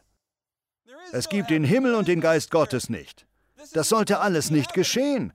Es 1.12 1.30
gibt 1.30 1.50
den 1.50 1.64
Himmel 1.64 1.96
und 1.96 2.08
den 2.08 2.22
Geist 2.22 2.52
Gottes 2.52 2.90
nicht. 2.90 3.28
Das 3.74 3.90
sollte 3.90 4.20
alles 4.20 4.52
nicht 4.52 4.74
geschehen. 4.74 5.34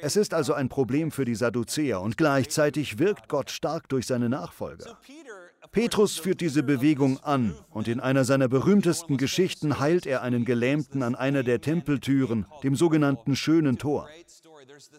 Es 0.00 0.16
ist 0.16 0.34
also 0.34 0.54
ein 0.54 0.68
Problem 0.68 1.10
für 1.10 1.24
die 1.24 1.34
Sadduzäer 1.34 2.00
und 2.00 2.16
gleichzeitig 2.16 2.98
wirkt 2.98 3.28
Gott 3.28 3.50
stark 3.50 3.88
durch 3.88 4.06
seine 4.06 4.28
Nachfolger. 4.28 4.98
Petrus 5.70 6.18
führt 6.18 6.40
diese 6.40 6.62
Bewegung 6.62 7.18
an 7.20 7.54
und 7.70 7.88
in 7.88 8.00
einer 8.00 8.24
seiner 8.24 8.48
berühmtesten 8.48 9.16
Geschichten 9.16 9.78
heilt 9.78 10.06
er 10.06 10.22
einen 10.22 10.44
Gelähmten 10.44 11.02
an 11.02 11.14
einer 11.14 11.42
der 11.42 11.60
Tempeltüren, 11.60 12.46
dem 12.62 12.74
sogenannten 12.74 13.36
schönen 13.36 13.78
Tor. 13.78 14.08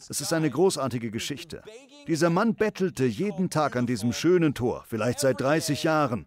Es 0.10 0.22
ist 0.22 0.34
eine 0.34 0.50
großartige 0.50 1.12
Geschichte. 1.12 1.64
Dieser 2.08 2.30
Mann 2.30 2.56
bettelte 2.56 3.06
jeden 3.06 3.50
Tag 3.50 3.76
an 3.76 3.88
diesem 3.88 4.14
schönen 4.14 4.54
Tor, 4.54 4.84
vielleicht 4.88 5.20
seit 5.20 5.40
30 5.40 5.84
Jahren. 5.84 6.26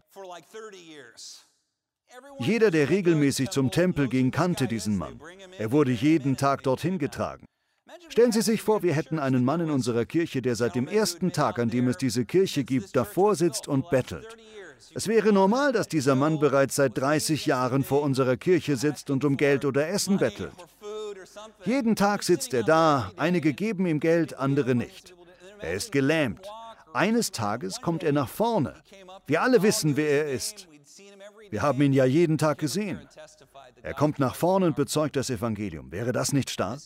Jeder, 2.39 2.71
der 2.71 2.91
regelmäßig 2.91 3.51
zum 3.51 3.71
Tempel 3.71 4.09
ging, 4.09 4.31
kannte 4.31 4.67
diesen 4.67 4.97
Mann. 4.97 5.21
Er 5.59 5.71
wurde 5.73 5.93
jeden 5.93 6.37
Tag 6.37 6.63
dorthin 6.63 6.99
getragen. 6.99 7.47
Stellen 8.09 8.33
Sie 8.33 8.43
sich 8.43 8.63
vor, 8.63 8.83
wir 8.83 8.95
hätten 8.95 9.19
einen 9.19 9.45
Mann 9.45 9.61
in 9.61 9.71
unserer 9.71 10.05
Kirche, 10.05 10.43
der 10.43 10.57
seit 10.57 10.75
dem 10.75 10.89
ersten 10.89 11.33
Tag, 11.33 11.59
an 11.59 11.71
dem 11.71 11.89
es 11.89 11.97
diese 11.97 12.25
Kirche 12.25 12.65
gibt, 12.65 12.95
davor 12.97 13.35
sitzt 13.35 13.69
und 13.69 13.91
bettelt. 13.91 14.37
Es 14.95 15.09
wäre 15.09 15.33
normal, 15.33 15.73
dass 15.73 15.89
dieser 15.89 16.15
Mann 16.15 16.39
bereits 16.39 16.77
seit 16.77 16.99
30 16.99 17.47
Jahren 17.47 17.85
vor 17.85 18.03
unserer 18.03 18.37
Kirche 18.37 18.77
sitzt 18.77 19.11
und 19.11 19.25
um 19.25 19.37
Geld 19.37 19.65
oder 19.65 19.89
Essen 19.89 20.19
bettelt. 20.19 20.53
Jeden 21.65 21.97
Tag 21.97 22.23
sitzt 22.23 22.53
er 22.53 22.63
da, 22.63 23.13
einige 23.17 23.53
geben 23.55 23.87
ihm 23.87 24.01
Geld, 24.01 24.35
andere 24.39 24.75
nicht. 24.75 25.15
Er 25.61 25.75
ist 25.75 25.93
gelähmt. 25.93 26.47
Eines 26.93 27.31
Tages 27.31 27.81
kommt 27.81 28.03
er 28.03 28.13
nach 28.13 28.29
vorne. 28.29 28.75
Wir 29.27 29.43
alle 29.43 29.63
wissen, 29.63 29.97
wer 29.97 30.27
er 30.27 30.33
ist. 30.33 30.69
Wir 31.51 31.63
haben 31.63 31.81
ihn 31.83 31.93
ja 31.93 32.05
jeden 32.05 32.39
Tag 32.39 32.59
gesehen. 32.59 33.01
Er 33.83 33.95
kommt 33.95 34.19
nach 34.19 34.35
vorne 34.35 34.67
und 34.67 34.77
bezeugt 34.77 35.17
das 35.17 35.31
Evangelium. 35.31 35.91
Wäre 35.93 36.13
das 36.13 36.33
nicht 36.33 36.51
stark? 36.51 36.81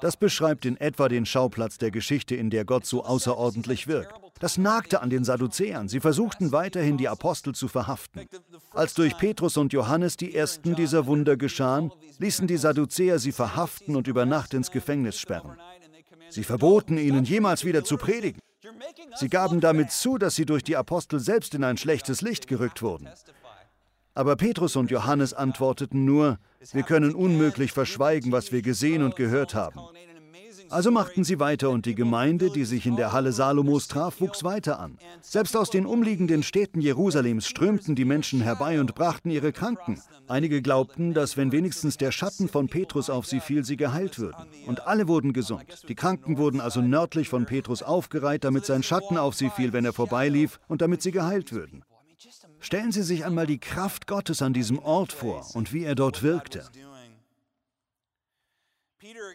Das 0.00 0.16
beschreibt 0.16 0.64
in 0.64 0.76
etwa 0.76 1.08
den 1.08 1.26
Schauplatz 1.26 1.78
der 1.78 1.90
Geschichte, 1.90 2.36
in 2.36 2.50
der 2.50 2.64
Gott 2.64 2.86
so 2.86 3.04
außerordentlich 3.04 3.86
wirkt. 3.86 4.14
Das 4.38 4.58
nagte 4.58 5.00
an 5.00 5.10
den 5.10 5.24
Sadduzäern. 5.24 5.88
Sie 5.88 6.00
versuchten 6.00 6.52
weiterhin, 6.52 6.98
die 6.98 7.08
Apostel 7.08 7.54
zu 7.54 7.68
verhaften. 7.68 8.28
Als 8.72 8.94
durch 8.94 9.16
Petrus 9.16 9.56
und 9.56 9.72
Johannes 9.72 10.16
die 10.16 10.34
ersten 10.34 10.74
dieser 10.74 11.06
Wunder 11.06 11.36
geschahen, 11.36 11.90
ließen 12.18 12.46
die 12.46 12.58
Sadduzäer 12.58 13.18
sie 13.18 13.32
verhaften 13.32 13.96
und 13.96 14.06
über 14.06 14.26
Nacht 14.26 14.54
ins 14.54 14.70
Gefängnis 14.70 15.18
sperren. 15.18 15.56
Sie 16.28 16.44
verboten 16.44 16.98
ihnen, 16.98 17.24
jemals 17.24 17.64
wieder 17.64 17.84
zu 17.84 17.96
predigen. 17.96 18.40
Sie 19.14 19.28
gaben 19.28 19.60
damit 19.60 19.90
zu, 19.90 20.18
dass 20.18 20.34
sie 20.34 20.44
durch 20.44 20.64
die 20.64 20.76
Apostel 20.76 21.20
selbst 21.20 21.54
in 21.54 21.64
ein 21.64 21.76
schlechtes 21.76 22.20
Licht 22.20 22.46
gerückt 22.48 22.82
wurden. 22.82 23.08
Aber 24.16 24.34
Petrus 24.36 24.76
und 24.76 24.90
Johannes 24.90 25.34
antworteten 25.34 26.06
nur, 26.06 26.38
wir 26.72 26.82
können 26.84 27.14
unmöglich 27.14 27.72
verschweigen, 27.72 28.32
was 28.32 28.50
wir 28.50 28.62
gesehen 28.62 29.02
und 29.02 29.14
gehört 29.14 29.54
haben. 29.54 29.78
Also 30.70 30.90
machten 30.90 31.22
sie 31.22 31.38
weiter 31.38 31.68
und 31.68 31.84
die 31.84 31.94
Gemeinde, 31.94 32.50
die 32.50 32.64
sich 32.64 32.86
in 32.86 32.96
der 32.96 33.12
Halle 33.12 33.32
Salomos 33.32 33.88
traf, 33.88 34.20
wuchs 34.22 34.42
weiter 34.42 34.80
an. 34.80 34.96
Selbst 35.20 35.54
aus 35.54 35.68
den 35.68 35.84
umliegenden 35.84 36.42
Städten 36.42 36.80
Jerusalems 36.80 37.46
strömten 37.46 37.94
die 37.94 38.06
Menschen 38.06 38.40
herbei 38.40 38.80
und 38.80 38.94
brachten 38.94 39.30
ihre 39.30 39.52
Kranken. 39.52 40.00
Einige 40.28 40.62
glaubten, 40.62 41.12
dass 41.12 41.36
wenn 41.36 41.52
wenigstens 41.52 41.98
der 41.98 42.10
Schatten 42.10 42.48
von 42.48 42.68
Petrus 42.68 43.10
auf 43.10 43.26
sie 43.26 43.40
fiel, 43.40 43.64
sie 43.64 43.76
geheilt 43.76 44.18
würden. 44.18 44.46
Und 44.66 44.86
alle 44.86 45.08
wurden 45.08 45.34
gesund. 45.34 45.84
Die 45.88 45.94
Kranken 45.94 46.38
wurden 46.38 46.62
also 46.62 46.80
nördlich 46.80 47.28
von 47.28 47.44
Petrus 47.44 47.82
aufgereiht, 47.82 48.44
damit 48.44 48.64
sein 48.64 48.82
Schatten 48.82 49.18
auf 49.18 49.34
sie 49.34 49.50
fiel, 49.50 49.74
wenn 49.74 49.84
er 49.84 49.92
vorbeilief, 49.92 50.58
und 50.68 50.80
damit 50.80 51.02
sie 51.02 51.12
geheilt 51.12 51.52
würden. 51.52 51.84
Stellen 52.66 52.90
Sie 52.90 53.04
sich 53.04 53.24
einmal 53.24 53.46
die 53.46 53.60
Kraft 53.60 54.08
Gottes 54.08 54.42
an 54.42 54.52
diesem 54.52 54.80
Ort 54.80 55.12
vor 55.12 55.46
und 55.54 55.72
wie 55.72 55.84
er 55.84 55.94
dort 55.94 56.24
wirkte. 56.24 56.64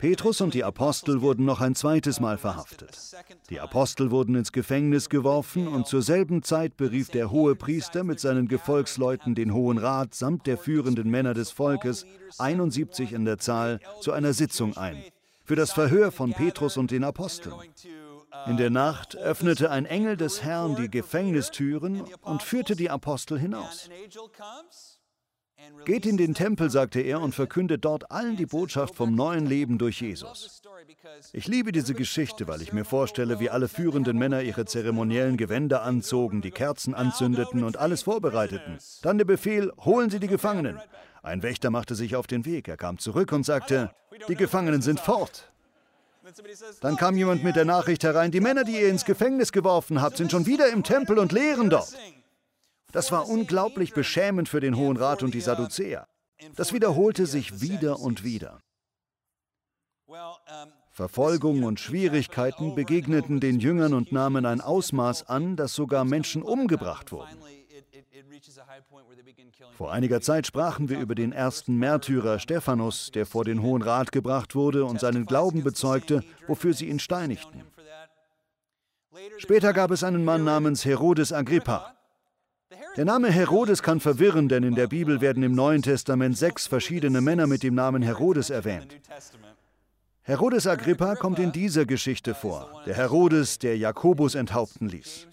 Petrus 0.01 0.41
und 0.41 0.53
die 0.53 0.65
Apostel 0.65 1.21
wurden 1.21 1.45
noch 1.45 1.61
ein 1.61 1.73
zweites 1.73 2.19
Mal 2.19 2.38
verhaftet. 2.38 3.15
Die 3.50 3.61
Apostel 3.61 4.11
wurden 4.11 4.35
ins 4.35 4.51
Gefängnis 4.51 5.07
geworfen 5.07 5.69
und 5.69 5.88
zur 5.88 6.01
selben 6.01 6.43
Zeit 6.43 6.75
berief 6.75 7.07
der 7.07 7.31
hohe 7.31 7.55
Priester 7.55 8.03
mit 8.03 8.19
seinen 8.19 8.50
Gefolgsleuten 8.50 9.33
den 9.33 9.53
Hohen 9.53 9.77
Rat 9.77 10.13
samt 10.13 10.45
der 10.45 10.57
führenden 10.57 11.09
Männer 11.09 11.33
des 11.33 11.51
Volkes, 11.51 12.05
71 12.38 13.13
in 13.13 13.23
der 13.23 13.38
Zahl, 13.38 13.79
zu 14.01 14.11
einer 14.11 14.33
Sitzung 14.33 14.75
ein, 14.75 15.01
für 15.45 15.55
das 15.55 15.71
Verhör 15.71 16.11
von 16.11 16.33
Petrus 16.33 16.75
und 16.75 16.91
den 16.91 17.05
Aposteln. 17.05 17.55
In 18.47 18.57
der 18.57 18.69
Nacht 18.69 19.15
öffnete 19.15 19.71
ein 19.71 19.85
Engel 19.85 20.17
des 20.17 20.43
Herrn 20.43 20.75
die 20.75 20.89
Gefängnistüren 20.89 22.03
und 22.21 22.43
führte 22.43 22.75
die 22.75 22.89
Apostel 22.89 23.38
hinaus. 23.38 23.89
Geht 25.85 26.05
in 26.05 26.17
den 26.17 26.33
Tempel, 26.33 26.69
sagte 26.69 27.01
er, 27.01 27.21
und 27.21 27.35
verkündet 27.35 27.85
dort 27.85 28.11
allen 28.11 28.35
die 28.35 28.45
Botschaft 28.45 28.95
vom 28.95 29.15
neuen 29.15 29.45
Leben 29.45 29.77
durch 29.77 30.01
Jesus. 30.01 30.61
Ich 31.33 31.47
liebe 31.47 31.71
diese 31.71 31.93
Geschichte, 31.93 32.47
weil 32.47 32.61
ich 32.61 32.73
mir 32.73 32.85
vorstelle, 32.85 33.39
wie 33.39 33.50
alle 33.50 33.67
führenden 33.67 34.17
Männer 34.17 34.41
ihre 34.41 34.65
zeremoniellen 34.65 35.38
Gewänder 35.38 35.83
anzogen, 35.83 36.41
die 36.41 36.51
Kerzen 36.51 36.95
anzündeten 36.95 37.63
und 37.63 37.77
alles 37.77 38.03
vorbereiteten. 38.03 38.79
Dann 39.01 39.17
der 39.17 39.25
Befehl, 39.25 39.71
holen 39.79 40.09
Sie 40.09 40.19
die 40.19 40.27
Gefangenen. 40.27 40.79
Ein 41.23 41.43
Wächter 41.43 41.69
machte 41.69 41.95
sich 41.95 42.15
auf 42.15 42.27
den 42.27 42.45
Weg. 42.45 42.67
Er 42.67 42.77
kam 42.77 42.97
zurück 42.97 43.31
und 43.31 43.45
sagte, 43.45 43.91
die 44.27 44.35
Gefangenen 44.35 44.81
sind 44.81 45.00
fort. 45.00 45.50
Dann 46.81 46.97
kam 46.97 47.17
jemand 47.17 47.43
mit 47.43 47.55
der 47.55 47.65
Nachricht 47.65 48.03
herein, 48.03 48.31
die 48.31 48.39
Männer, 48.39 48.63
die 48.63 48.79
ihr 48.79 48.89
ins 48.89 49.05
Gefängnis 49.05 49.51
geworfen 49.51 50.01
habt, 50.01 50.17
sind 50.17 50.31
schon 50.31 50.45
wieder 50.45 50.69
im 50.69 50.83
Tempel 50.83 51.19
und 51.19 51.31
lehren 51.31 51.69
dort. 51.69 51.93
Das 52.91 53.11
war 53.11 53.29
unglaublich 53.29 53.93
beschämend 53.93 54.50
für 54.50 54.59
den 54.59 54.75
Hohen 54.75 54.97
Rat 54.97 55.23
und 55.23 55.33
die 55.33 55.41
Sadduzäer. 55.41 56.07
Das 56.55 56.73
wiederholte 56.73 57.25
sich 57.25 57.61
wieder 57.61 58.00
und 58.00 58.23
wieder. 58.23 58.59
Verfolgung 60.91 61.63
und 61.63 61.79
Schwierigkeiten 61.79 62.75
begegneten 62.75 63.39
den 63.39 63.59
Jüngern 63.59 63.93
und 63.93 64.11
nahmen 64.11 64.45
ein 64.45 64.59
Ausmaß 64.59 65.29
an, 65.29 65.55
dass 65.55 65.73
sogar 65.73 66.03
Menschen 66.03 66.43
umgebracht 66.43 67.11
wurden. 67.11 67.38
Vor 69.71 69.91
einiger 69.91 70.21
Zeit 70.21 70.47
sprachen 70.47 70.89
wir 70.89 70.99
über 70.99 71.15
den 71.15 71.31
ersten 71.31 71.77
Märtyrer 71.77 72.39
Stephanus, 72.39 73.11
der 73.11 73.25
vor 73.25 73.45
den 73.45 73.61
Hohen 73.61 73.81
Rat 73.81 74.11
gebracht 74.11 74.55
wurde 74.55 74.85
und 74.85 74.99
seinen 74.99 75.25
Glauben 75.25 75.63
bezeugte, 75.63 76.23
wofür 76.47 76.73
sie 76.73 76.87
ihn 76.87 76.99
steinigten. 76.99 77.63
Später 79.37 79.73
gab 79.73 79.91
es 79.91 80.03
einen 80.03 80.23
Mann 80.23 80.43
namens 80.43 80.85
Herodes 80.85 81.33
Agrippa. 81.33 81.95
Der 82.95 83.05
Name 83.05 83.29
Herodes 83.29 83.83
kann 83.83 83.99
verwirren, 83.99 84.49
denn 84.49 84.63
in 84.63 84.75
der 84.75 84.87
Bibel 84.87 85.21
werden 85.21 85.43
im 85.43 85.53
Neuen 85.53 85.81
Testament 85.81 86.37
sechs 86.37 86.67
verschiedene 86.67 87.21
Männer 87.21 87.47
mit 87.47 87.63
dem 87.63 87.75
Namen 87.75 88.01
Herodes 88.01 88.49
erwähnt. 88.49 88.95
Herodes 90.23 90.67
Agrippa 90.67 91.15
kommt 91.15 91.39
in 91.39 91.51
dieser 91.51 91.85
Geschichte 91.85 92.33
vor, 92.33 92.83
der 92.85 92.95
Herodes, 92.95 93.59
der 93.59 93.77
Jakobus 93.77 94.35
enthaupten 94.35 94.87
ließ. 94.87 95.27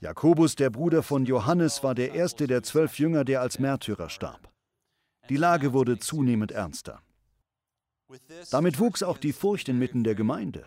Jakobus, 0.00 0.54
der 0.54 0.70
Bruder 0.70 1.02
von 1.02 1.24
Johannes, 1.24 1.82
war 1.82 1.94
der 1.94 2.14
erste 2.14 2.46
der 2.46 2.62
zwölf 2.62 2.98
Jünger, 2.98 3.24
der 3.24 3.40
als 3.40 3.58
Märtyrer 3.58 4.08
starb. 4.08 4.48
Die 5.28 5.36
Lage 5.36 5.72
wurde 5.72 5.98
zunehmend 5.98 6.52
ernster. 6.52 7.02
Damit 8.50 8.78
wuchs 8.78 9.02
auch 9.02 9.18
die 9.18 9.32
Furcht 9.32 9.68
inmitten 9.68 10.04
der 10.04 10.14
Gemeinde. 10.14 10.66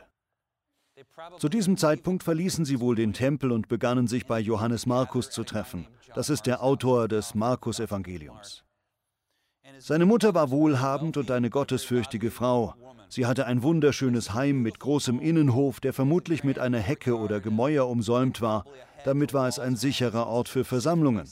Zu 1.40 1.48
diesem 1.48 1.78
Zeitpunkt 1.78 2.24
verließen 2.24 2.66
sie 2.66 2.82
wohl 2.82 2.96
den 2.96 3.14
Tempel 3.14 3.52
und 3.52 3.70
begannen 3.70 4.08
sich 4.08 4.28
bei 4.28 4.40
Johannes 4.40 4.86
Markus 4.86 5.30
zu 5.30 5.44
treffen. 5.44 5.88
Das 6.14 6.30
ist 6.30 6.46
der 6.46 6.62
Autor 6.62 7.08
des 7.08 7.34
Markus-Evangeliums. 7.34 8.66
Seine 9.80 10.06
Mutter 10.06 10.34
war 10.36 10.52
wohlhabend 10.52 11.16
und 11.16 11.32
eine 11.32 11.50
gottesfürchtige 11.50 12.32
Frau. 12.32 12.76
Sie 13.10 13.26
hatte 13.26 13.46
ein 13.46 13.64
wunderschönes 13.64 14.34
Heim 14.34 14.62
mit 14.62 14.80
großem 14.80 15.20
Innenhof, 15.20 15.80
der 15.80 15.94
vermutlich 15.94 16.44
mit 16.44 16.60
einer 16.60 16.80
Hecke 16.80 17.18
oder 17.18 17.40
Gemäuer 17.40 17.88
umsäumt 17.88 18.42
war. 18.42 18.66
Damit 19.06 19.34
war 19.34 19.48
es 19.48 19.60
ein 19.60 19.76
sicherer 19.76 20.28
Ort 20.28 20.50
für 20.50 20.64
Versammlungen. 20.64 21.30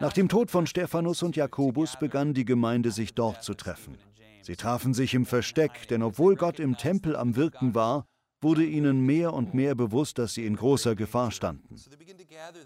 Nach 0.00 0.12
dem 0.12 0.28
Tod 0.28 0.50
von 0.50 0.66
Stephanus 0.66 1.22
und 1.22 1.36
Jakobus 1.36 1.96
begann 1.98 2.34
die 2.34 2.44
Gemeinde 2.44 2.90
sich 2.90 3.14
dort 3.14 3.42
zu 3.42 3.54
treffen. 3.54 3.96
Sie 4.42 4.56
trafen 4.56 4.92
sich 4.92 5.14
im 5.14 5.24
Versteck, 5.24 5.88
denn 5.88 6.02
obwohl 6.02 6.36
Gott 6.36 6.58
im 6.60 6.76
Tempel 6.76 7.16
am 7.16 7.36
Wirken 7.36 7.74
war, 7.74 8.06
wurde 8.42 8.64
ihnen 8.64 9.00
mehr 9.00 9.32
und 9.32 9.54
mehr 9.54 9.74
bewusst, 9.74 10.18
dass 10.18 10.34
sie 10.34 10.44
in 10.44 10.56
großer 10.56 10.94
Gefahr 10.94 11.30
standen. 11.30 11.76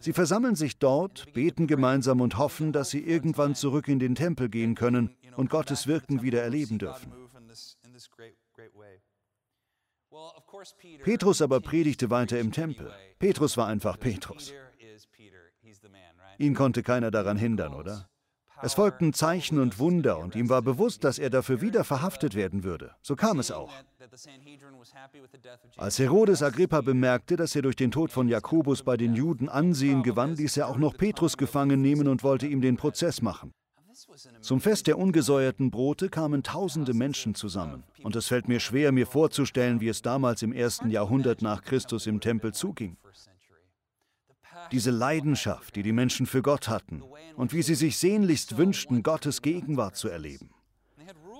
Sie 0.00 0.12
versammeln 0.12 0.56
sich 0.56 0.78
dort, 0.78 1.32
beten 1.32 1.66
gemeinsam 1.66 2.20
und 2.20 2.36
hoffen, 2.36 2.72
dass 2.72 2.90
sie 2.90 3.00
irgendwann 3.00 3.54
zurück 3.54 3.86
in 3.86 4.00
den 4.00 4.14
Tempel 4.14 4.48
gehen 4.48 4.74
können 4.74 5.16
und 5.36 5.50
Gottes 5.50 5.86
Wirken 5.86 6.22
wieder 6.22 6.42
erleben 6.42 6.78
dürfen. 6.78 7.12
Petrus 11.02 11.42
aber 11.42 11.60
predigte 11.60 12.10
weiter 12.10 12.38
im 12.38 12.52
Tempel. 12.52 12.92
Petrus 13.18 13.56
war 13.56 13.66
einfach 13.66 13.98
Petrus. 13.98 14.52
Ihn 16.38 16.54
konnte 16.54 16.82
keiner 16.82 17.10
daran 17.10 17.36
hindern, 17.36 17.74
oder? 17.74 18.08
Es 18.60 18.74
folgten 18.74 19.12
Zeichen 19.12 19.60
und 19.60 19.78
Wunder 19.78 20.18
und 20.18 20.34
ihm 20.34 20.48
war 20.48 20.62
bewusst, 20.62 21.04
dass 21.04 21.20
er 21.20 21.30
dafür 21.30 21.60
wieder 21.60 21.84
verhaftet 21.84 22.34
werden 22.34 22.64
würde. 22.64 22.92
So 23.02 23.14
kam 23.14 23.38
es 23.38 23.52
auch. 23.52 23.72
Als 25.76 25.98
Herodes 26.00 26.42
Agrippa 26.42 26.80
bemerkte, 26.80 27.36
dass 27.36 27.54
er 27.54 27.62
durch 27.62 27.76
den 27.76 27.92
Tod 27.92 28.10
von 28.10 28.28
Jakobus 28.28 28.82
bei 28.82 28.96
den 28.96 29.14
Juden 29.14 29.48
Ansehen 29.48 30.02
gewann, 30.02 30.34
ließ 30.34 30.56
er 30.56 30.68
auch 30.68 30.76
noch 30.76 30.96
Petrus 30.96 31.36
gefangen 31.36 31.80
nehmen 31.82 32.08
und 32.08 32.24
wollte 32.24 32.48
ihm 32.48 32.60
den 32.60 32.76
Prozess 32.76 33.22
machen. 33.22 33.52
Zum 34.40 34.60
Fest 34.60 34.86
der 34.86 34.98
ungesäuerten 34.98 35.70
Brote 35.70 36.08
kamen 36.08 36.42
tausende 36.42 36.94
Menschen 36.94 37.34
zusammen. 37.34 37.84
Und 38.02 38.16
es 38.16 38.26
fällt 38.26 38.48
mir 38.48 38.60
schwer, 38.60 38.92
mir 38.92 39.06
vorzustellen, 39.06 39.80
wie 39.80 39.88
es 39.88 40.02
damals 40.02 40.42
im 40.42 40.52
ersten 40.52 40.90
Jahrhundert 40.90 41.42
nach 41.42 41.62
Christus 41.62 42.06
im 42.06 42.20
Tempel 42.20 42.52
zuging 42.52 42.96
diese 44.72 44.90
Leidenschaft, 44.90 45.76
die 45.76 45.82
die 45.82 45.92
Menschen 45.92 46.26
für 46.26 46.42
Gott 46.42 46.68
hatten 46.68 47.02
und 47.36 47.52
wie 47.52 47.62
sie 47.62 47.74
sich 47.74 47.96
sehnlichst 47.98 48.56
wünschten, 48.56 49.02
Gottes 49.02 49.42
Gegenwart 49.42 49.96
zu 49.96 50.08
erleben. 50.08 50.50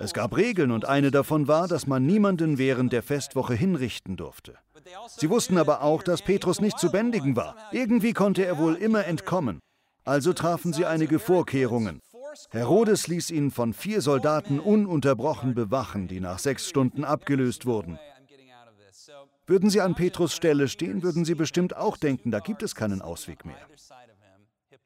Es 0.01 0.15
gab 0.15 0.37
Regeln 0.37 0.71
und 0.71 0.85
eine 0.85 1.11
davon 1.11 1.49
war, 1.49 1.67
dass 1.67 1.87
man 1.87 2.07
niemanden 2.07 2.57
während 2.57 2.93
der 2.93 3.03
Festwoche 3.03 3.55
hinrichten 3.55 4.17
durfte. 4.17 4.57
Sie 5.09 5.29
wussten 5.29 5.59
aber 5.59 5.83
auch, 5.83 6.03
dass 6.03 6.23
Petrus 6.23 6.61
nicht 6.61 6.79
zu 6.79 6.91
bändigen 6.91 7.35
war. 7.35 7.57
Irgendwie 7.73 8.13
konnte 8.13 8.47
er 8.47 8.59
wohl 8.59 8.77
immer 8.77 9.05
entkommen. 9.07 9.59
Also 10.05 10.33
trafen 10.33 10.73
sie 10.73 10.87
einige 10.87 11.19
Vorkehrungen. 11.19 12.01
Herodes 12.51 13.09
ließ 13.09 13.31
ihn 13.31 13.51
von 13.51 13.73
vier 13.73 14.01
Soldaten 14.01 14.61
ununterbrochen 14.61 15.55
bewachen, 15.55 16.09
die 16.09 16.21
nach 16.21 16.39
sechs 16.39 16.69
Stunden 16.69 17.05
abgelöst 17.05 17.67
wurden. 17.67 17.99
Würden 19.47 19.71
Sie 19.71 19.81
an 19.81 19.95
Petrus 19.95 20.35
Stelle 20.35 20.69
stehen, 20.69 21.03
würden 21.03 21.25
Sie 21.25 21.35
bestimmt 21.35 21.77
auch 21.77 21.97
denken, 21.97 22.31
da 22.31 22.41
gibt 22.41 22.63
es 22.63 22.75
keinen 22.75 23.01
Ausweg 23.01 23.45
mehr. 23.45 23.57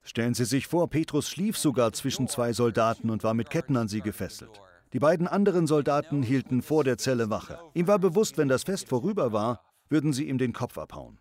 Stellen 0.03 0.35
Sie 0.35 0.45
sich 0.45 0.67
vor, 0.67 0.89
Petrus 0.89 1.29
schlief 1.29 1.59
sogar 1.59 1.93
zwischen 1.93 2.29
zwei 2.29 2.53
Soldaten 2.53 3.11
und 3.11 3.25
war 3.25 3.35
mit 3.35 3.51
Ketten 3.51 3.77
an 3.77 3.89
sie 3.89 4.01
gefesselt. 4.01 4.61
Die 4.93 4.99
beiden 4.99 5.27
anderen 5.27 5.67
Soldaten 5.67 6.23
hielten 6.23 6.63
vor 6.63 6.85
der 6.85 6.99
Zelle 6.99 7.31
Wache. 7.31 7.59
Ihm 7.75 7.87
war 7.87 7.99
bewusst, 7.99 8.37
wenn 8.37 8.49
das 8.49 8.65
Fest 8.65 8.89
vorüber 8.89 9.33
war, 9.33 9.65
würden 9.89 10.13
sie 10.13 10.29
ihm 10.29 10.39
den 10.39 10.53
Kopf 10.53 10.77
abhauen. 10.79 11.19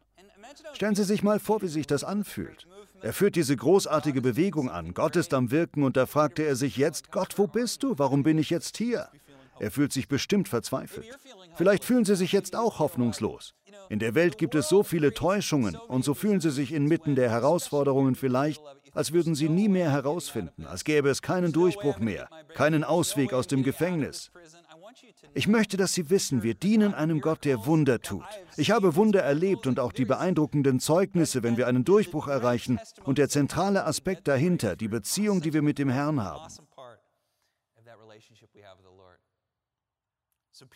Stellen 0.74 0.96
Sie 0.96 1.04
sich 1.04 1.24
mal 1.24 1.40
vor, 1.40 1.62
wie 1.62 1.68
sich 1.68 1.88
das 1.88 2.04
anfühlt. 2.04 2.68
Er 3.04 3.14
führt 3.14 3.36
diese 3.36 3.56
großartige 3.56 4.22
Bewegung 4.22 4.70
an. 4.70 4.94
Gott 4.94 5.16
ist 5.16 5.34
am 5.34 5.52
Wirken 5.52 5.84
und 5.84 5.98
da 5.98 6.06
fragte 6.06 6.44
er 6.44 6.56
sich 6.56 6.78
jetzt, 6.78 7.12
Gott, 7.12 7.38
wo 7.38 7.48
bist 7.48 7.84
du? 7.84 7.98
Warum 7.98 8.24
bin 8.24 8.38
ich 8.38 8.50
jetzt 8.50 8.78
hier? 8.78 9.10
Er 9.60 9.72
fühlt 9.72 9.94
sich 9.94 10.08
bestimmt 10.08 10.48
verzweifelt. 10.48 11.08
Vielleicht 11.56 11.84
fühlen 11.84 12.06
Sie 12.06 12.16
sich 12.16 12.32
jetzt 12.32 12.56
auch 12.56 12.80
hoffnungslos. 12.80 13.54
In 13.90 14.00
der 14.00 14.16
Welt 14.16 14.38
gibt 14.38 14.56
es 14.56 14.70
so 14.70 14.84
viele 14.84 15.14
Täuschungen 15.14 15.76
und 15.76 16.04
so 16.04 16.14
fühlen 16.14 16.42
Sie 16.42 16.52
sich 16.52 16.74
inmitten 16.74 17.16
der 17.16 17.30
Herausforderungen 17.30 18.16
vielleicht, 18.16 18.62
als 18.94 19.12
würden 19.12 19.36
Sie 19.36 19.50
nie 19.50 19.70
mehr 19.70 19.92
herausfinden, 19.92 20.66
als 20.66 20.84
gäbe 20.84 21.10
es 21.10 21.22
keinen 21.22 21.52
Durchbruch 21.52 22.00
mehr, 22.00 22.30
keinen 22.54 22.84
Ausweg 22.84 23.34
aus 23.34 23.48
dem 23.48 23.64
Gefängnis. 23.64 24.32
Ich 25.34 25.48
möchte, 25.48 25.78
dass 25.78 25.94
Sie 25.94 26.10
wissen, 26.10 26.44
wir 26.44 26.54
dienen 26.54 26.94
einem 26.94 27.22
Gott, 27.22 27.46
der 27.46 27.66
Wunder 27.66 28.00
tut. 28.00 28.24
Ich 28.58 28.72
habe 28.72 28.96
Wunder 28.96 29.22
erlebt 29.22 29.68
und 29.68 29.80
auch 29.80 29.92
die 29.92 30.06
beeindruckenden 30.06 30.80
Zeugnisse, 30.80 31.44
wenn 31.44 31.58
wir 31.58 31.68
einen 31.68 31.84
Durchbruch 31.84 32.28
erreichen 32.28 32.80
und 33.04 33.18
der 33.18 33.30
zentrale 33.30 33.86
Aspekt 33.86 34.28
dahinter, 34.28 34.76
die 34.76 34.88
Beziehung, 34.88 35.42
die 35.42 35.54
wir 35.54 35.62
mit 35.62 35.80
dem 35.80 35.90
Herrn 35.90 36.22
haben. 36.24 36.48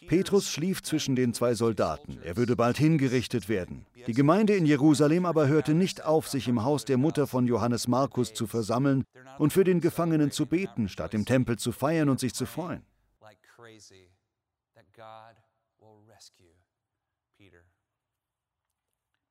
Petrus 0.08 0.50
schlief 0.50 0.82
zwischen 0.82 1.16
den 1.16 1.34
zwei 1.34 1.54
Soldaten. 1.54 2.20
Er 2.24 2.38
würde 2.38 2.56
bald 2.56 2.78
hingerichtet 2.78 3.50
werden. 3.50 3.86
Die 4.08 4.14
Gemeinde 4.14 4.56
in 4.56 4.66
Jerusalem 4.66 5.26
aber 5.26 5.48
hörte 5.48 5.74
nicht 5.74 6.04
auf, 6.04 6.28
sich 6.28 6.48
im 6.48 6.64
Haus 6.64 6.86
der 6.86 6.98
Mutter 6.98 7.28
von 7.28 7.46
Johannes 7.48 7.88
Markus 7.88 8.34
zu 8.34 8.48
versammeln 8.48 9.04
und 9.38 9.54
für 9.54 9.64
den 9.64 9.82
Gefangenen 9.82 10.32
zu 10.32 10.46
beten, 10.46 10.90
statt 10.90 11.14
im 11.14 11.26
Tempel 11.26 11.58
zu 11.58 11.72
feiern 11.72 12.10
und 12.10 12.20
sich 12.20 12.34
zu 12.34 12.46
freuen. 12.46 12.84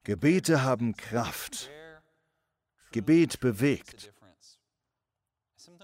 Gebete 0.03 0.63
haben 0.63 0.97
Kraft. 0.97 1.71
Gebet 2.91 3.41
bewegt. 3.41 4.13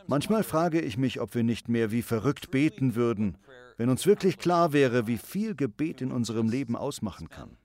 Manchmal 0.07 0.45
frage 0.45 0.81
ich 0.81 0.97
mich, 0.97 1.21
ob 1.21 1.35
wir 1.35 1.43
nicht 1.43 1.69
mehr 1.69 1.91
wie 1.91 2.03
verrückt 2.03 2.51
beten 2.51 2.95
würden, 2.95 3.39
wenn 3.77 3.89
uns 3.89 4.05
wirklich 4.05 4.39
klar 4.39 4.73
wäre, 4.73 5.07
wie 5.07 5.19
viel 5.19 5.55
Gebet 5.55 6.01
in 6.01 6.13
unserem 6.13 6.49
Leben 6.49 6.77
ausmachen 6.77 7.29
kann. 7.29 7.57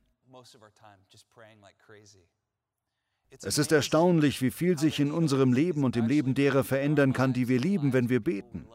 Es 3.41 3.57
ist 3.57 3.71
erstaunlich, 3.71 4.41
wie 4.41 4.51
viel 4.51 4.77
sich 4.77 4.99
in 4.99 5.11
unserem 5.11 5.51
Leben 5.51 5.83
und 5.83 5.97
im 5.97 6.05
Leben 6.05 6.35
derer 6.35 6.63
verändern 6.63 7.11
kann, 7.11 7.33
die 7.33 7.47
wir 7.47 7.59
lieben, 7.59 7.91
wenn 7.91 8.07
wir 8.07 8.23
beten. 8.23 8.67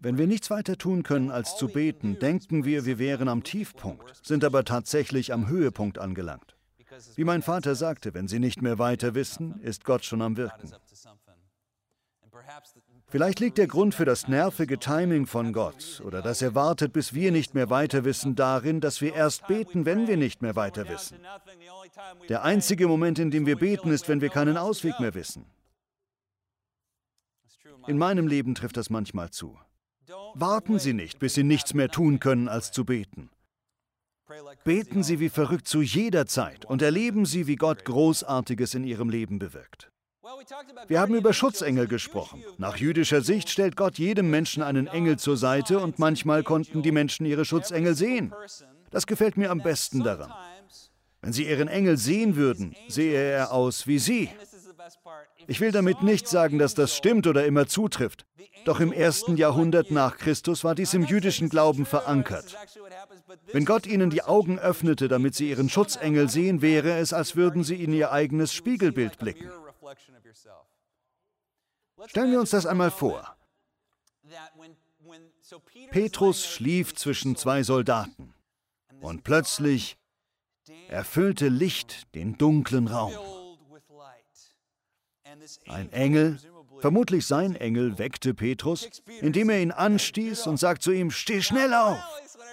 Wenn 0.00 0.18
wir 0.18 0.26
nichts 0.26 0.50
weiter 0.50 0.76
tun 0.76 1.02
können 1.02 1.30
als 1.30 1.56
zu 1.56 1.68
beten, 1.68 2.18
denken 2.18 2.64
wir, 2.64 2.84
wir 2.84 2.98
wären 2.98 3.28
am 3.28 3.42
Tiefpunkt, 3.42 4.24
sind 4.24 4.44
aber 4.44 4.64
tatsächlich 4.64 5.32
am 5.32 5.48
Höhepunkt 5.48 5.98
angelangt. 5.98 6.56
Wie 7.14 7.24
mein 7.24 7.42
Vater 7.42 7.74
sagte, 7.74 8.14
wenn 8.14 8.28
Sie 8.28 8.38
nicht 8.38 8.62
mehr 8.62 8.78
weiter 8.78 9.14
wissen, 9.14 9.60
ist 9.60 9.84
Gott 9.84 10.04
schon 10.04 10.22
am 10.22 10.36
Wirken. 10.36 10.70
Vielleicht 13.08 13.40
liegt 13.40 13.58
der 13.58 13.66
Grund 13.66 13.94
für 13.94 14.04
das 14.04 14.28
nervige 14.28 14.78
Timing 14.78 15.26
von 15.26 15.52
Gott 15.52 16.02
oder 16.04 16.22
dass 16.22 16.42
er 16.42 16.54
wartet, 16.54 16.92
bis 16.92 17.14
wir 17.14 17.32
nicht 17.32 17.54
mehr 17.54 17.70
weiter 17.70 18.04
wissen, 18.04 18.34
darin, 18.34 18.80
dass 18.80 19.00
wir 19.00 19.14
erst 19.14 19.46
beten, 19.46 19.86
wenn 19.86 20.06
wir 20.06 20.16
nicht 20.16 20.42
mehr 20.42 20.56
weiter 20.56 20.88
wissen. 20.88 21.18
Der 22.28 22.42
einzige 22.42 22.88
Moment, 22.88 23.18
in 23.18 23.30
dem 23.30 23.46
wir 23.46 23.56
beten, 23.56 23.90
ist, 23.90 24.08
wenn 24.08 24.20
wir 24.20 24.28
keinen 24.28 24.56
Ausweg 24.56 24.98
mehr 25.00 25.14
wissen. 25.14 25.46
In 27.86 27.98
meinem 27.98 28.26
Leben 28.26 28.54
trifft 28.54 28.76
das 28.76 28.90
manchmal 28.90 29.30
zu. 29.30 29.56
Warten 30.38 30.78
Sie 30.78 30.92
nicht, 30.92 31.18
bis 31.18 31.32
Sie 31.32 31.44
nichts 31.44 31.72
mehr 31.72 31.88
tun 31.88 32.20
können, 32.20 32.46
als 32.46 32.70
zu 32.70 32.84
beten. 32.84 33.30
Beten 34.64 35.02
Sie 35.02 35.18
wie 35.18 35.30
verrückt 35.30 35.66
zu 35.66 35.80
jeder 35.80 36.26
Zeit 36.26 36.66
und 36.66 36.82
erleben 36.82 37.24
Sie, 37.24 37.46
wie 37.46 37.56
Gott 37.56 37.86
Großartiges 37.86 38.74
in 38.74 38.84
Ihrem 38.84 39.08
Leben 39.08 39.38
bewirkt. 39.38 39.90
Wir 40.88 41.00
haben 41.00 41.14
über 41.14 41.32
Schutzengel 41.32 41.86
gesprochen. 41.86 42.44
Nach 42.58 42.76
jüdischer 42.76 43.22
Sicht 43.22 43.48
stellt 43.48 43.76
Gott 43.76 43.96
jedem 43.96 44.28
Menschen 44.28 44.62
einen 44.62 44.88
Engel 44.88 45.18
zur 45.18 45.38
Seite 45.38 45.78
und 45.78 45.98
manchmal 45.98 46.42
konnten 46.42 46.82
die 46.82 46.92
Menschen 46.92 47.24
ihre 47.24 47.46
Schutzengel 47.46 47.94
sehen. 47.94 48.34
Das 48.90 49.06
gefällt 49.06 49.38
mir 49.38 49.50
am 49.50 49.62
besten 49.62 50.02
daran. 50.02 50.34
Wenn 51.22 51.32
sie 51.32 51.48
ihren 51.48 51.68
Engel 51.68 51.96
sehen 51.96 52.36
würden, 52.36 52.76
sehe 52.88 53.18
er 53.18 53.52
aus 53.52 53.86
wie 53.86 53.98
sie. 53.98 54.28
Ich 55.46 55.60
will 55.60 55.72
damit 55.72 56.02
nicht 56.02 56.28
sagen, 56.28 56.58
dass 56.58 56.74
das 56.74 56.96
stimmt 56.96 57.26
oder 57.26 57.46
immer 57.46 57.66
zutrifft. 57.66 58.26
Doch 58.64 58.80
im 58.80 58.92
ersten 58.92 59.36
Jahrhundert 59.36 59.90
nach 59.90 60.18
Christus 60.18 60.64
war 60.64 60.74
dies 60.74 60.92
im 60.94 61.04
jüdischen 61.04 61.48
Glauben 61.48 61.86
verankert. 61.86 62.56
Wenn 63.52 63.64
Gott 63.64 63.86
ihnen 63.86 64.10
die 64.10 64.22
Augen 64.22 64.58
öffnete, 64.58 65.08
damit 65.08 65.34
sie 65.34 65.48
ihren 65.50 65.68
Schutzengel 65.68 66.28
sehen, 66.28 66.62
wäre 66.62 66.98
es, 66.98 67.12
als 67.12 67.36
würden 67.36 67.64
sie 67.64 67.82
in 67.82 67.92
ihr 67.92 68.12
eigenes 68.12 68.52
Spiegelbild 68.52 69.18
blicken. 69.18 69.50
Stellen 72.06 72.32
wir 72.32 72.40
uns 72.40 72.50
das 72.50 72.66
einmal 72.66 72.90
vor. 72.90 73.36
Petrus 75.90 76.46
schlief 76.46 76.94
zwischen 76.94 77.36
zwei 77.36 77.62
Soldaten 77.62 78.34
und 79.00 79.22
plötzlich 79.22 79.96
erfüllte 80.88 81.48
Licht 81.48 82.14
den 82.14 82.36
dunklen 82.36 82.88
Raum. 82.88 83.12
Ein 85.68 85.92
Engel, 85.92 86.38
vermutlich 86.80 87.26
sein 87.26 87.56
Engel, 87.56 87.98
weckte 87.98 88.34
Petrus, 88.34 88.88
indem 89.20 89.50
er 89.50 89.60
ihn 89.60 89.72
anstieß 89.72 90.46
und 90.46 90.58
sagt 90.58 90.82
zu 90.82 90.92
ihm, 90.92 91.10
steh 91.10 91.42
schnell 91.42 91.72
auf. 91.74 91.98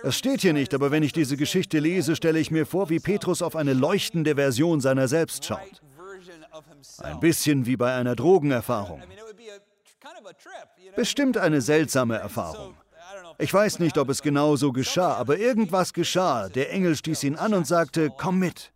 Es 0.04 0.18
steht 0.18 0.42
hier 0.42 0.54
nicht, 0.54 0.74
aber 0.74 0.92
wenn 0.92 1.04
ich 1.04 1.14
diese 1.14 1.38
Geschichte 1.38 1.80
lese, 1.80 2.16
stelle 2.16 2.40
ich 2.40 2.52
mir 2.52 2.66
vor, 2.66 2.90
wie 2.90 3.00
Petrus 3.00 3.42
auf 3.42 3.56
eine 3.56 3.74
leuchtende 3.74 4.36
Version 4.36 4.82
seiner 4.82 5.08
selbst 5.08 5.46
schaut. 5.46 5.82
Ein 7.00 7.20
bisschen 7.20 7.66
wie 7.66 7.78
bei 7.78 7.96
einer 7.96 8.16
Drogenerfahrung. 8.16 9.02
Bestimmt 10.96 11.38
eine 11.38 11.62
seltsame 11.62 12.18
Erfahrung. 12.18 12.76
Ich 13.40 13.54
weiß 13.54 13.80
nicht, 13.80 13.98
ob 13.98 14.10
es 14.10 14.22
genau 14.22 14.56
so 14.56 14.72
geschah, 14.72 15.14
aber 15.14 15.38
irgendwas 15.38 15.94
geschah. 15.94 16.50
Der 16.50 16.72
Engel 16.72 16.96
stieß 16.96 17.24
ihn 17.24 17.36
an 17.36 17.54
und 17.54 17.66
sagte, 17.66 18.12
komm 18.16 18.40
mit. 18.40 18.72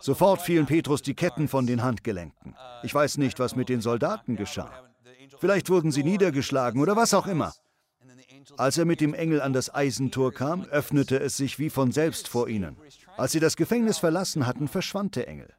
Sofort 0.00 0.42
fielen 0.42 0.66
Petrus 0.66 1.02
die 1.02 1.14
Ketten 1.14 1.48
von 1.48 1.66
den 1.66 1.82
Handgelenken. 1.82 2.54
Ich 2.82 2.94
weiß 2.94 3.18
nicht, 3.18 3.38
was 3.38 3.56
mit 3.56 3.68
den 3.68 3.80
Soldaten 3.80 4.36
geschah. 4.36 4.70
Vielleicht 5.38 5.70
wurden 5.70 5.92
sie 5.92 6.04
niedergeschlagen 6.04 6.80
oder 6.80 6.96
was 6.96 7.14
auch 7.14 7.26
immer. 7.26 7.52
Als 8.56 8.78
er 8.78 8.84
mit 8.84 9.00
dem 9.00 9.14
Engel 9.14 9.40
an 9.40 9.52
das 9.52 9.74
Eisentor 9.74 10.32
kam, 10.32 10.64
öffnete 10.64 11.18
es 11.18 11.36
sich 11.36 11.58
wie 11.58 11.70
von 11.70 11.92
selbst 11.92 12.28
vor 12.28 12.48
ihnen. 12.48 12.76
Als 13.16 13.32
sie 13.32 13.40
das 13.40 13.56
Gefängnis 13.56 13.98
verlassen 13.98 14.46
hatten, 14.46 14.68
verschwand 14.68 15.16
der 15.16 15.28
Engel. 15.28 15.52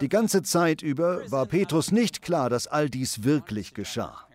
Die 0.00 0.08
ganze 0.08 0.42
Zeit 0.42 0.82
über 0.82 1.30
war 1.30 1.46
Petrus 1.46 1.90
nicht 1.90 2.22
klar, 2.22 2.50
dass 2.50 2.66
all 2.66 2.90
dies 2.90 3.24
wirklich 3.24 3.74
geschah. 3.74 4.26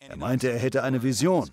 Er 0.00 0.16
meinte, 0.16 0.50
er 0.50 0.58
hätte 0.58 0.82
eine 0.82 1.02
Vision. 1.02 1.50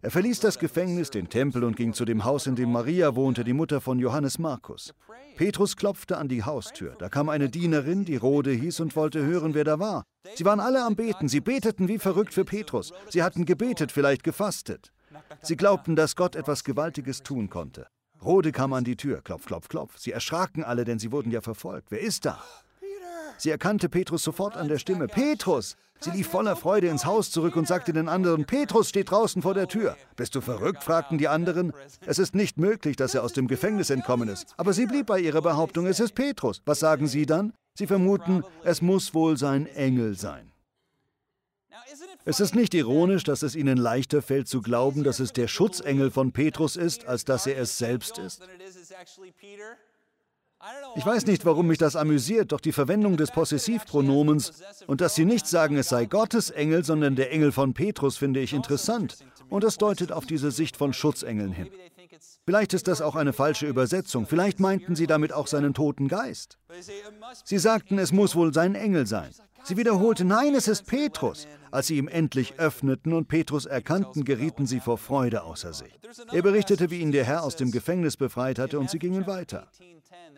Er 0.00 0.12
verließ 0.12 0.38
das 0.40 0.58
Gefängnis, 0.60 1.10
den 1.10 1.28
Tempel 1.28 1.64
und 1.64 1.76
ging 1.76 1.92
zu 1.92 2.04
dem 2.04 2.24
Haus, 2.24 2.46
in 2.46 2.54
dem 2.54 2.70
Maria 2.70 3.16
wohnte, 3.16 3.42
die 3.42 3.52
Mutter 3.52 3.80
von 3.80 3.98
Johannes 3.98 4.38
Markus. 4.38 4.94
Petrus 5.36 5.76
klopfte 5.76 6.18
an 6.18 6.28
die 6.28 6.44
Haustür. 6.44 6.94
Da 6.98 7.08
kam 7.08 7.28
eine 7.28 7.48
Dienerin, 7.48 8.04
die 8.04 8.16
Rode 8.16 8.52
hieß, 8.52 8.78
und 8.80 8.94
wollte 8.94 9.24
hören, 9.24 9.54
wer 9.54 9.64
da 9.64 9.80
war. 9.80 10.04
Sie 10.36 10.44
waren 10.44 10.60
alle 10.60 10.84
am 10.84 10.94
Beten. 10.94 11.28
Sie 11.28 11.40
beteten 11.40 11.88
wie 11.88 11.98
verrückt 11.98 12.32
für 12.32 12.44
Petrus. 12.44 12.92
Sie 13.08 13.22
hatten 13.24 13.44
gebetet, 13.44 13.90
vielleicht 13.90 14.22
gefastet. 14.22 14.92
Sie 15.42 15.56
glaubten, 15.56 15.96
dass 15.96 16.14
Gott 16.14 16.36
etwas 16.36 16.62
Gewaltiges 16.62 17.22
tun 17.22 17.50
konnte. 17.50 17.88
Rode 18.22 18.52
kam 18.52 18.72
an 18.72 18.84
die 18.84 18.96
Tür. 18.96 19.20
Klopf, 19.22 19.46
klopf, 19.46 19.68
klopf. 19.68 19.98
Sie 19.98 20.12
erschraken 20.12 20.62
alle, 20.62 20.84
denn 20.84 20.98
sie 20.98 21.10
wurden 21.10 21.30
ja 21.30 21.40
verfolgt. 21.40 21.90
Wer 21.90 22.00
ist 22.00 22.24
da? 22.24 22.42
Sie 23.38 23.50
erkannte 23.50 23.88
Petrus 23.88 24.22
sofort 24.22 24.56
an 24.56 24.68
der 24.68 24.78
Stimme. 24.78 25.06
Petrus! 25.06 25.76
Sie 26.00 26.10
lief 26.10 26.28
voller 26.28 26.54
Freude 26.54 26.88
ins 26.88 27.04
Haus 27.04 27.30
zurück 27.30 27.56
und 27.56 27.66
sagte 27.66 27.92
den 27.92 28.08
anderen, 28.08 28.44
Petrus 28.44 28.88
steht 28.88 29.10
draußen 29.10 29.42
vor 29.42 29.54
der 29.54 29.66
Tür. 29.66 29.96
Bist 30.16 30.34
du 30.34 30.40
verrückt? 30.40 30.84
fragten 30.84 31.18
die 31.18 31.26
anderen. 31.26 31.72
Es 32.06 32.20
ist 32.20 32.36
nicht 32.36 32.56
möglich, 32.56 32.96
dass 32.96 33.14
er 33.14 33.24
aus 33.24 33.32
dem 33.32 33.48
Gefängnis 33.48 33.90
entkommen 33.90 34.28
ist. 34.28 34.54
Aber 34.56 34.72
sie 34.72 34.86
blieb 34.86 35.06
bei 35.06 35.18
ihrer 35.18 35.42
Behauptung, 35.42 35.86
es 35.86 35.98
ist 35.98 36.14
Petrus. 36.14 36.62
Was 36.66 36.78
sagen 36.78 37.08
Sie 37.08 37.26
dann? 37.26 37.52
Sie 37.74 37.86
vermuten, 37.86 38.44
es 38.64 38.80
muss 38.80 39.12
wohl 39.14 39.36
sein 39.36 39.66
Engel 39.66 40.16
sein. 40.16 40.52
Es 42.24 42.40
ist 42.40 42.54
nicht 42.54 42.74
ironisch, 42.74 43.24
dass 43.24 43.42
es 43.42 43.56
ihnen 43.56 43.78
leichter 43.78 44.20
fällt 44.20 44.48
zu 44.48 44.60
glauben, 44.60 45.02
dass 45.02 45.18
es 45.18 45.32
der 45.32 45.48
Schutzengel 45.48 46.10
von 46.10 46.32
Petrus 46.32 46.76
ist, 46.76 47.06
als 47.06 47.24
dass 47.24 47.46
er 47.46 47.58
es 47.58 47.78
selbst 47.78 48.18
ist? 48.18 48.42
Ich 50.96 51.06
weiß 51.06 51.26
nicht, 51.26 51.44
warum 51.44 51.68
mich 51.68 51.78
das 51.78 51.94
amüsiert, 51.94 52.52
doch 52.52 52.60
die 52.60 52.72
Verwendung 52.72 53.16
des 53.16 53.30
Possessivpronomens 53.30 54.62
und 54.86 55.00
dass 55.00 55.14
sie 55.14 55.24
nicht 55.24 55.46
sagen, 55.46 55.76
es 55.76 55.88
sei 55.88 56.06
Gottes 56.06 56.50
Engel, 56.50 56.84
sondern 56.84 57.14
der 57.14 57.30
Engel 57.30 57.52
von 57.52 57.74
Petrus, 57.74 58.16
finde 58.16 58.40
ich 58.40 58.52
interessant. 58.52 59.16
Und 59.48 59.64
es 59.64 59.78
deutet 59.78 60.12
auf 60.12 60.26
diese 60.26 60.50
Sicht 60.50 60.76
von 60.76 60.92
Schutzengeln 60.92 61.52
hin. 61.52 61.68
Vielleicht 62.44 62.74
ist 62.74 62.88
das 62.88 63.00
auch 63.00 63.14
eine 63.14 63.32
falsche 63.32 63.66
Übersetzung. 63.66 64.26
Vielleicht 64.26 64.58
meinten 64.58 64.96
sie 64.96 65.06
damit 65.06 65.32
auch 65.32 65.46
seinen 65.46 65.74
toten 65.74 66.08
Geist. 66.08 66.58
Sie 67.44 67.58
sagten, 67.58 67.98
es 67.98 68.12
muss 68.12 68.34
wohl 68.34 68.52
sein 68.52 68.74
Engel 68.74 69.06
sein. 69.06 69.30
Sie 69.64 69.76
wiederholte, 69.76 70.24
nein, 70.24 70.54
es 70.54 70.66
ist 70.66 70.86
Petrus. 70.86 71.46
Als 71.70 71.88
sie 71.88 71.98
ihm 71.98 72.08
endlich 72.08 72.58
öffneten 72.58 73.12
und 73.12 73.28
Petrus 73.28 73.66
erkannten, 73.66 74.24
gerieten 74.24 74.66
sie 74.66 74.80
vor 74.80 74.98
Freude 74.98 75.42
außer 75.42 75.72
sich. 75.72 75.92
Er 76.32 76.42
berichtete, 76.42 76.90
wie 76.90 77.00
ihn 77.00 77.12
der 77.12 77.24
Herr 77.24 77.42
aus 77.42 77.56
dem 77.56 77.70
Gefängnis 77.70 78.16
befreit 78.16 78.58
hatte, 78.58 78.78
und 78.78 78.90
sie 78.90 78.98
gingen 78.98 79.26
weiter. 79.26 79.68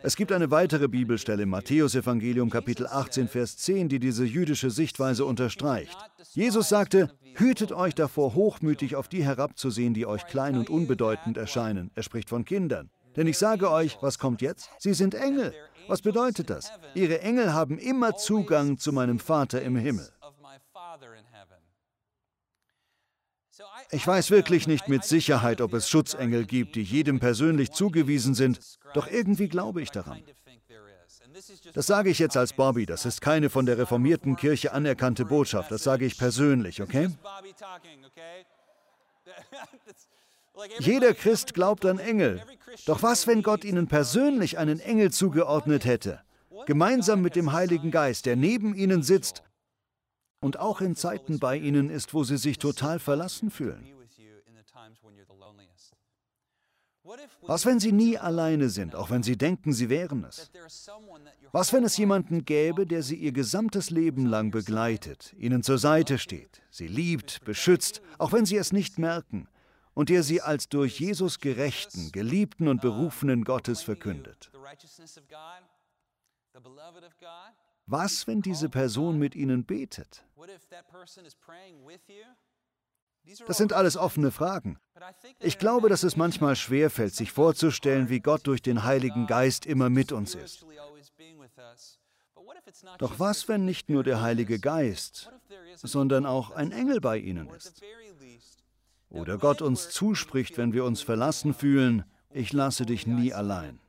Es 0.03 0.15
gibt 0.15 0.31
eine 0.31 0.49
weitere 0.49 0.87
Bibelstelle 0.87 1.43
im 1.43 1.49
Matthäusevangelium 1.49 2.49
Kapitel 2.49 2.87
18, 2.87 3.27
Vers 3.27 3.57
10, 3.57 3.87
die 3.87 3.99
diese 3.99 4.25
jüdische 4.25 4.71
Sichtweise 4.71 5.25
unterstreicht. 5.25 5.95
Jesus 6.33 6.69
sagte, 6.69 7.11
Hütet 7.35 7.71
euch 7.71 7.95
davor, 7.95 8.33
hochmütig 8.33 8.95
auf 8.95 9.07
die 9.07 9.23
herabzusehen, 9.23 9.93
die 9.93 10.05
euch 10.05 10.25
klein 10.25 10.57
und 10.57 10.69
unbedeutend 10.69 11.37
erscheinen. 11.37 11.91
Er 11.95 12.03
spricht 12.03 12.29
von 12.29 12.45
Kindern. 12.45 12.89
Denn 13.15 13.27
ich 13.27 13.37
sage 13.37 13.69
euch, 13.69 13.97
was 14.01 14.19
kommt 14.19 14.41
jetzt? 14.41 14.69
Sie 14.79 14.93
sind 14.93 15.15
Engel. 15.15 15.53
Was 15.87 16.01
bedeutet 16.01 16.49
das? 16.49 16.71
Ihre 16.93 17.21
Engel 17.21 17.53
haben 17.53 17.77
immer 17.77 18.15
Zugang 18.15 18.77
zu 18.77 18.93
meinem 18.93 19.19
Vater 19.19 19.61
im 19.61 19.75
Himmel. 19.75 20.09
Ich 23.91 24.05
weiß 24.07 24.31
wirklich 24.31 24.67
nicht 24.67 24.87
mit 24.87 25.03
Sicherheit, 25.03 25.61
ob 25.61 25.73
es 25.73 25.89
Schutzengel 25.89 26.45
gibt, 26.45 26.75
die 26.75 26.83
jedem 26.83 27.19
persönlich 27.19 27.71
zugewiesen 27.71 28.35
sind, 28.35 28.59
doch 28.93 29.07
irgendwie 29.07 29.49
glaube 29.49 29.81
ich 29.81 29.91
daran. 29.91 30.21
Das 31.73 31.87
sage 31.87 32.09
ich 32.09 32.19
jetzt 32.19 32.37
als 32.37 32.53
Bobby, 32.53 32.85
das 32.85 33.05
ist 33.05 33.21
keine 33.21 33.49
von 33.49 33.65
der 33.65 33.77
reformierten 33.77 34.35
Kirche 34.35 34.73
anerkannte 34.73 35.25
Botschaft, 35.25 35.71
das 35.71 35.83
sage 35.83 36.05
ich 36.05 36.17
persönlich, 36.17 36.81
okay? 36.81 37.09
Jeder 40.79 41.13
Christ 41.13 41.53
glaubt 41.53 41.85
an 41.85 41.99
Engel. 41.99 42.41
Doch 42.85 43.01
was, 43.01 43.27
wenn 43.27 43.41
Gott 43.41 43.63
ihnen 43.63 43.87
persönlich 43.87 44.57
einen 44.57 44.79
Engel 44.79 45.11
zugeordnet 45.11 45.85
hätte, 45.85 46.21
gemeinsam 46.65 47.21
mit 47.21 47.35
dem 47.35 47.51
Heiligen 47.51 47.91
Geist, 47.91 48.25
der 48.25 48.35
neben 48.35 48.75
ihnen 48.75 49.03
sitzt 49.03 49.43
und 50.41 50.59
auch 50.59 50.81
in 50.81 50.95
Zeiten 50.95 51.39
bei 51.39 51.55
ihnen 51.55 51.89
ist, 51.89 52.13
wo 52.13 52.23
sie 52.23 52.37
sich 52.37 52.57
total 52.57 52.99
verlassen 52.99 53.49
fühlen? 53.51 53.87
Was, 57.41 57.65
wenn 57.65 57.79
sie 57.79 57.91
nie 57.91 58.17
alleine 58.17 58.69
sind, 58.69 58.95
auch 58.95 59.09
wenn 59.09 59.23
sie 59.23 59.37
denken, 59.37 59.73
sie 59.73 59.89
wären 59.89 60.23
es? 60.23 60.51
Was, 61.51 61.73
wenn 61.73 61.83
es 61.83 61.97
jemanden 61.97 62.45
gäbe, 62.45 62.85
der 62.85 63.01
sie 63.01 63.15
ihr 63.15 63.31
gesamtes 63.31 63.89
Leben 63.89 64.25
lang 64.25 64.51
begleitet, 64.51 65.33
ihnen 65.37 65.63
zur 65.63 65.77
Seite 65.77 66.19
steht, 66.19 66.61
sie 66.69 66.87
liebt, 66.87 67.43
beschützt, 67.43 68.01
auch 68.17 68.31
wenn 68.31 68.45
sie 68.45 68.57
es 68.57 68.71
nicht 68.71 68.99
merken, 68.99 69.47
und 69.93 70.09
der 70.09 70.23
sie 70.23 70.41
als 70.41 70.69
durch 70.69 70.99
Jesus 70.99 71.39
gerechten, 71.39 72.11
geliebten 72.11 72.67
und 72.67 72.81
berufenen 72.81 73.43
Gottes 73.43 73.81
verkündet? 73.81 74.51
Was, 77.91 78.25
wenn 78.25 78.41
diese 78.41 78.69
Person 78.69 79.19
mit 79.19 79.35
ihnen 79.35 79.65
betet? 79.65 80.23
Das 83.45 83.57
sind 83.57 83.73
alles 83.73 83.97
offene 83.97 84.31
Fragen. 84.31 84.79
Ich 85.39 85.59
glaube, 85.59 85.89
dass 85.89 86.03
es 86.03 86.15
manchmal 86.15 86.55
schwerfällt, 86.55 87.13
sich 87.13 87.33
vorzustellen, 87.33 88.07
wie 88.07 88.21
Gott 88.21 88.47
durch 88.47 88.61
den 88.61 88.85
Heiligen 88.85 89.27
Geist 89.27 89.65
immer 89.65 89.89
mit 89.89 90.13
uns 90.13 90.35
ist. 90.35 90.65
Doch 92.97 93.19
was, 93.19 93.49
wenn 93.49 93.65
nicht 93.65 93.89
nur 93.89 94.05
der 94.05 94.21
Heilige 94.21 94.57
Geist, 94.57 95.29
sondern 95.75 96.25
auch 96.25 96.51
ein 96.51 96.71
Engel 96.71 97.01
bei 97.01 97.17
ihnen 97.17 97.49
ist? 97.49 97.83
Oder 99.09 99.37
Gott 99.37 99.61
uns 99.61 99.89
zuspricht, 99.89 100.57
wenn 100.57 100.71
wir 100.71 100.85
uns 100.85 101.01
verlassen 101.01 101.53
fühlen, 101.53 102.05
ich 102.29 102.53
lasse 102.53 102.85
dich 102.85 103.05
nie 103.05 103.33
allein. 103.33 103.80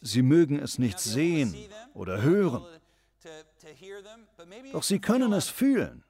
Sie 0.00 0.22
mögen 0.22 0.58
es 0.58 0.78
nicht 0.78 0.98
sehen 0.98 1.54
oder 1.94 2.22
hören, 2.22 2.64
doch 4.72 4.82
sie 4.82 5.00
können 5.00 5.32
es 5.32 5.48
fühlen. 5.48 6.04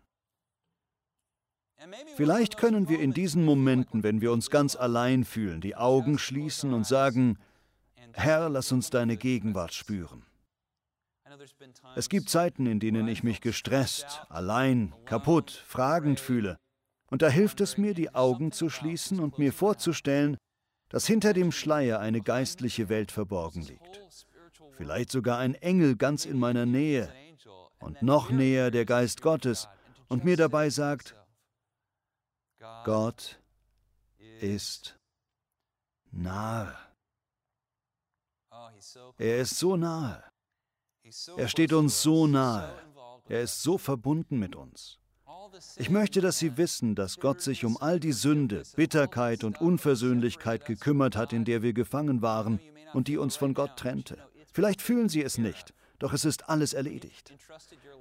Vielleicht 2.16 2.56
können 2.56 2.88
wir 2.88 3.00
in 3.00 3.12
diesen 3.12 3.44
Momenten, 3.44 4.02
wenn 4.02 4.20
wir 4.20 4.32
uns 4.32 4.50
ganz 4.50 4.76
allein 4.76 5.24
fühlen, 5.24 5.60
die 5.60 5.76
Augen 5.76 6.18
schließen 6.18 6.72
und 6.72 6.86
sagen, 6.86 7.38
Herr, 8.12 8.48
lass 8.48 8.72
uns 8.72 8.88
deine 8.88 9.16
Gegenwart 9.16 9.74
spüren. 9.74 10.24
Es 11.96 12.08
gibt 12.08 12.30
Zeiten, 12.30 12.66
in 12.66 12.80
denen 12.80 13.08
ich 13.08 13.22
mich 13.22 13.42
gestresst, 13.42 14.22
allein, 14.30 14.94
kaputt, 15.04 15.50
fragend 15.50 16.18
fühle. 16.18 16.56
Und 17.10 17.20
da 17.22 17.28
hilft 17.28 17.60
es 17.60 17.76
mir, 17.76 17.92
die 17.92 18.14
Augen 18.14 18.52
zu 18.52 18.70
schließen 18.70 19.20
und 19.20 19.38
mir 19.38 19.52
vorzustellen, 19.52 20.38
dass 20.88 21.06
hinter 21.06 21.32
dem 21.32 21.52
Schleier 21.52 21.98
eine 22.00 22.20
geistliche 22.20 22.88
Welt 22.88 23.12
verborgen 23.12 23.62
liegt. 23.62 24.02
Vielleicht 24.72 25.10
sogar 25.10 25.38
ein 25.38 25.54
Engel 25.54 25.96
ganz 25.96 26.24
in 26.24 26.38
meiner 26.38 26.66
Nähe 26.66 27.12
und 27.78 28.02
noch 28.02 28.30
näher 28.30 28.70
der 28.70 28.84
Geist 28.84 29.22
Gottes 29.22 29.68
und 30.08 30.24
mir 30.24 30.36
dabei 30.36 30.70
sagt, 30.70 31.14
Gott 32.84 33.40
ist 34.40 34.98
nahe. 36.10 36.76
Er 39.18 39.38
ist 39.38 39.58
so 39.58 39.76
nahe. 39.76 40.22
Er 41.36 41.48
steht 41.48 41.72
uns 41.72 42.02
so 42.02 42.26
nahe. 42.26 42.74
Er 43.28 43.42
ist 43.42 43.62
so 43.62 43.78
verbunden 43.78 44.38
mit 44.38 44.54
uns. 44.54 44.98
Ich 45.76 45.90
möchte, 45.90 46.20
dass 46.20 46.38
Sie 46.38 46.56
wissen, 46.56 46.94
dass 46.94 47.18
Gott 47.18 47.40
sich 47.40 47.64
um 47.64 47.76
all 47.76 48.00
die 48.00 48.12
Sünde, 48.12 48.62
Bitterkeit 48.76 49.44
und 49.44 49.60
Unversöhnlichkeit 49.60 50.64
gekümmert 50.64 51.16
hat, 51.16 51.32
in 51.32 51.44
der 51.44 51.62
wir 51.62 51.72
gefangen 51.72 52.22
waren 52.22 52.60
und 52.92 53.08
die 53.08 53.18
uns 53.18 53.36
von 53.36 53.54
Gott 53.54 53.76
trennte. 53.76 54.18
Vielleicht 54.52 54.82
fühlen 54.82 55.08
Sie 55.08 55.22
es 55.22 55.38
nicht, 55.38 55.74
doch 55.98 56.12
es 56.12 56.24
ist 56.24 56.48
alles 56.48 56.72
erledigt. 56.72 57.32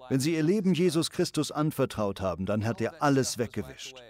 Wenn 0.09 0.19
Sie 0.19 0.35
Ihr 0.35 0.43
Leben 0.43 0.73
Jesus 0.73 1.09
Christus 1.09 1.51
anvertraut 1.51 2.21
haben, 2.21 2.45
dann 2.45 2.65
hat 2.65 2.81
er 2.81 3.01
alles 3.01 3.37
weggewischt. 3.37 4.01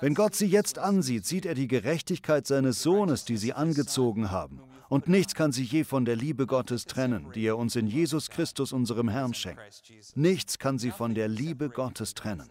Wenn 0.00 0.14
Gott 0.14 0.34
Sie 0.34 0.46
jetzt 0.46 0.78
ansieht, 0.78 1.26
sieht 1.26 1.46
er 1.46 1.54
die 1.54 1.68
Gerechtigkeit 1.68 2.46
seines 2.46 2.82
Sohnes, 2.82 3.24
die 3.24 3.36
Sie 3.36 3.52
angezogen 3.52 4.30
haben. 4.30 4.60
Und 4.88 5.08
nichts 5.08 5.34
kann 5.34 5.52
Sie 5.52 5.64
je 5.64 5.84
von 5.84 6.04
der 6.04 6.16
Liebe 6.16 6.46
Gottes 6.46 6.86
trennen, 6.86 7.26
die 7.34 7.46
er 7.46 7.58
uns 7.58 7.76
in 7.76 7.86
Jesus 7.86 8.30
Christus, 8.30 8.72
unserem 8.72 9.08
Herrn, 9.08 9.34
schenkt. 9.34 9.82
Nichts 10.14 10.58
kann 10.58 10.78
Sie 10.78 10.90
von 10.90 11.14
der 11.14 11.28
Liebe 11.28 11.68
Gottes 11.68 12.14
trennen. 12.14 12.48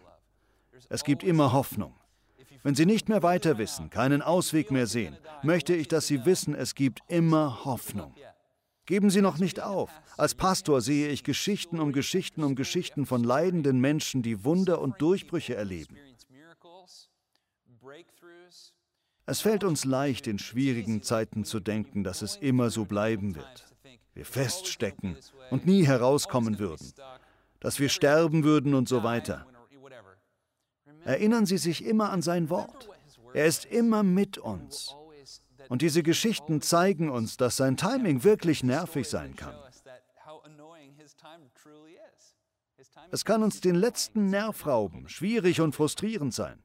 Es 0.88 1.04
gibt 1.04 1.22
immer 1.22 1.52
Hoffnung. 1.52 1.94
Wenn 2.62 2.74
Sie 2.74 2.86
nicht 2.86 3.08
mehr 3.08 3.22
weiter 3.22 3.58
wissen, 3.58 3.90
keinen 3.90 4.22
Ausweg 4.22 4.70
mehr 4.70 4.86
sehen, 4.86 5.16
möchte 5.42 5.74
ich, 5.74 5.88
dass 5.88 6.06
Sie 6.06 6.24
wissen, 6.24 6.54
es 6.54 6.74
gibt 6.74 7.00
immer 7.08 7.64
Hoffnung. 7.64 8.14
Geben 8.86 9.10
Sie 9.10 9.20
noch 9.20 9.38
nicht 9.38 9.60
auf. 9.60 9.90
Als 10.16 10.34
Pastor 10.34 10.80
sehe 10.80 11.08
ich 11.08 11.22
Geschichten 11.22 11.78
um 11.78 11.92
Geschichten 11.92 12.42
um 12.42 12.54
Geschichten 12.54 13.06
von 13.06 13.22
leidenden 13.22 13.80
Menschen, 13.80 14.22
die 14.22 14.44
Wunder 14.44 14.80
und 14.80 15.00
Durchbrüche 15.00 15.54
erleben. 15.54 15.96
Es 19.26 19.42
fällt 19.42 19.62
uns 19.62 19.84
leicht, 19.84 20.26
in 20.26 20.38
schwierigen 20.38 21.02
Zeiten 21.02 21.44
zu 21.44 21.60
denken, 21.60 22.02
dass 22.02 22.22
es 22.22 22.36
immer 22.36 22.70
so 22.70 22.86
bleiben 22.86 23.34
wird. 23.34 23.66
Wir 24.14 24.24
feststecken 24.24 25.18
und 25.50 25.66
nie 25.66 25.86
herauskommen 25.86 26.58
würden, 26.58 26.92
dass 27.60 27.78
wir 27.78 27.90
sterben 27.90 28.42
würden 28.42 28.74
und 28.74 28.88
so 28.88 29.02
weiter. 29.02 29.46
Erinnern 31.04 31.46
Sie 31.46 31.58
sich 31.58 31.84
immer 31.84 32.10
an 32.10 32.22
sein 32.22 32.50
Wort. 32.50 32.88
Er 33.34 33.46
ist 33.46 33.64
immer 33.64 34.02
mit 34.02 34.38
uns. 34.38 34.94
Und 35.68 35.82
diese 35.82 36.02
Geschichten 36.02 36.60
zeigen 36.60 37.10
uns, 37.10 37.36
dass 37.36 37.56
sein 37.56 37.76
Timing 37.76 38.24
wirklich 38.24 38.62
nervig 38.62 39.08
sein 39.08 39.36
kann. 39.36 39.54
Es 43.10 43.24
kann 43.24 43.42
uns 43.42 43.60
den 43.60 43.74
letzten 43.74 44.26
Nerv 44.26 44.66
rauben, 44.66 45.08
schwierig 45.08 45.60
und 45.60 45.74
frustrierend 45.74 46.34
sein. 46.34 46.62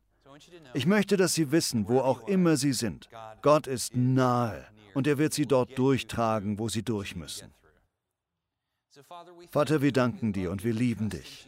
Ich 0.73 0.85
möchte, 0.85 1.15
dass 1.17 1.33
Sie 1.33 1.51
wissen, 1.51 1.87
wo 1.87 1.99
auch 1.99 2.27
immer 2.27 2.57
Sie 2.57 2.73
sind, 2.73 3.09
Gott 3.41 3.67
ist 3.67 3.95
nahe 3.95 4.65
und 4.93 5.07
er 5.07 5.17
wird 5.17 5.33
Sie 5.33 5.45
dort 5.45 5.77
durchtragen, 5.77 6.59
wo 6.59 6.69
Sie 6.69 6.83
durch 6.83 7.15
müssen. 7.15 7.53
Vater, 9.49 9.81
wir 9.81 9.91
danken 9.91 10.33
dir 10.33 10.51
und 10.51 10.63
wir 10.63 10.73
lieben 10.73 11.09
dich. 11.09 11.47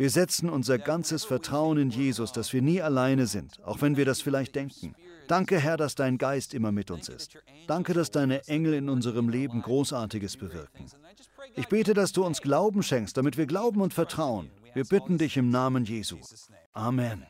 Wir 0.00 0.08
setzen 0.08 0.48
unser 0.48 0.78
ganzes 0.78 1.26
Vertrauen 1.26 1.76
in 1.76 1.90
Jesus, 1.90 2.32
dass 2.32 2.54
wir 2.54 2.62
nie 2.62 2.80
alleine 2.80 3.26
sind, 3.26 3.62
auch 3.64 3.82
wenn 3.82 3.98
wir 3.98 4.06
das 4.06 4.22
vielleicht 4.22 4.54
denken. 4.54 4.94
Danke, 5.28 5.60
Herr, 5.60 5.76
dass 5.76 5.94
dein 5.94 6.16
Geist 6.16 6.54
immer 6.54 6.72
mit 6.72 6.90
uns 6.90 7.10
ist. 7.10 7.36
Danke, 7.66 7.92
dass 7.92 8.10
deine 8.10 8.48
Engel 8.48 8.72
in 8.72 8.88
unserem 8.88 9.28
Leben 9.28 9.60
Großartiges 9.60 10.38
bewirken. 10.38 10.86
Ich 11.54 11.68
bete, 11.68 11.92
dass 11.92 12.12
du 12.12 12.24
uns 12.24 12.40
Glauben 12.40 12.82
schenkst, 12.82 13.14
damit 13.18 13.36
wir 13.36 13.44
glauben 13.44 13.82
und 13.82 13.92
vertrauen. 13.92 14.50
Wir 14.72 14.86
bitten 14.86 15.18
dich 15.18 15.36
im 15.36 15.50
Namen 15.50 15.84
Jesu. 15.84 16.16
Amen. 16.72 17.26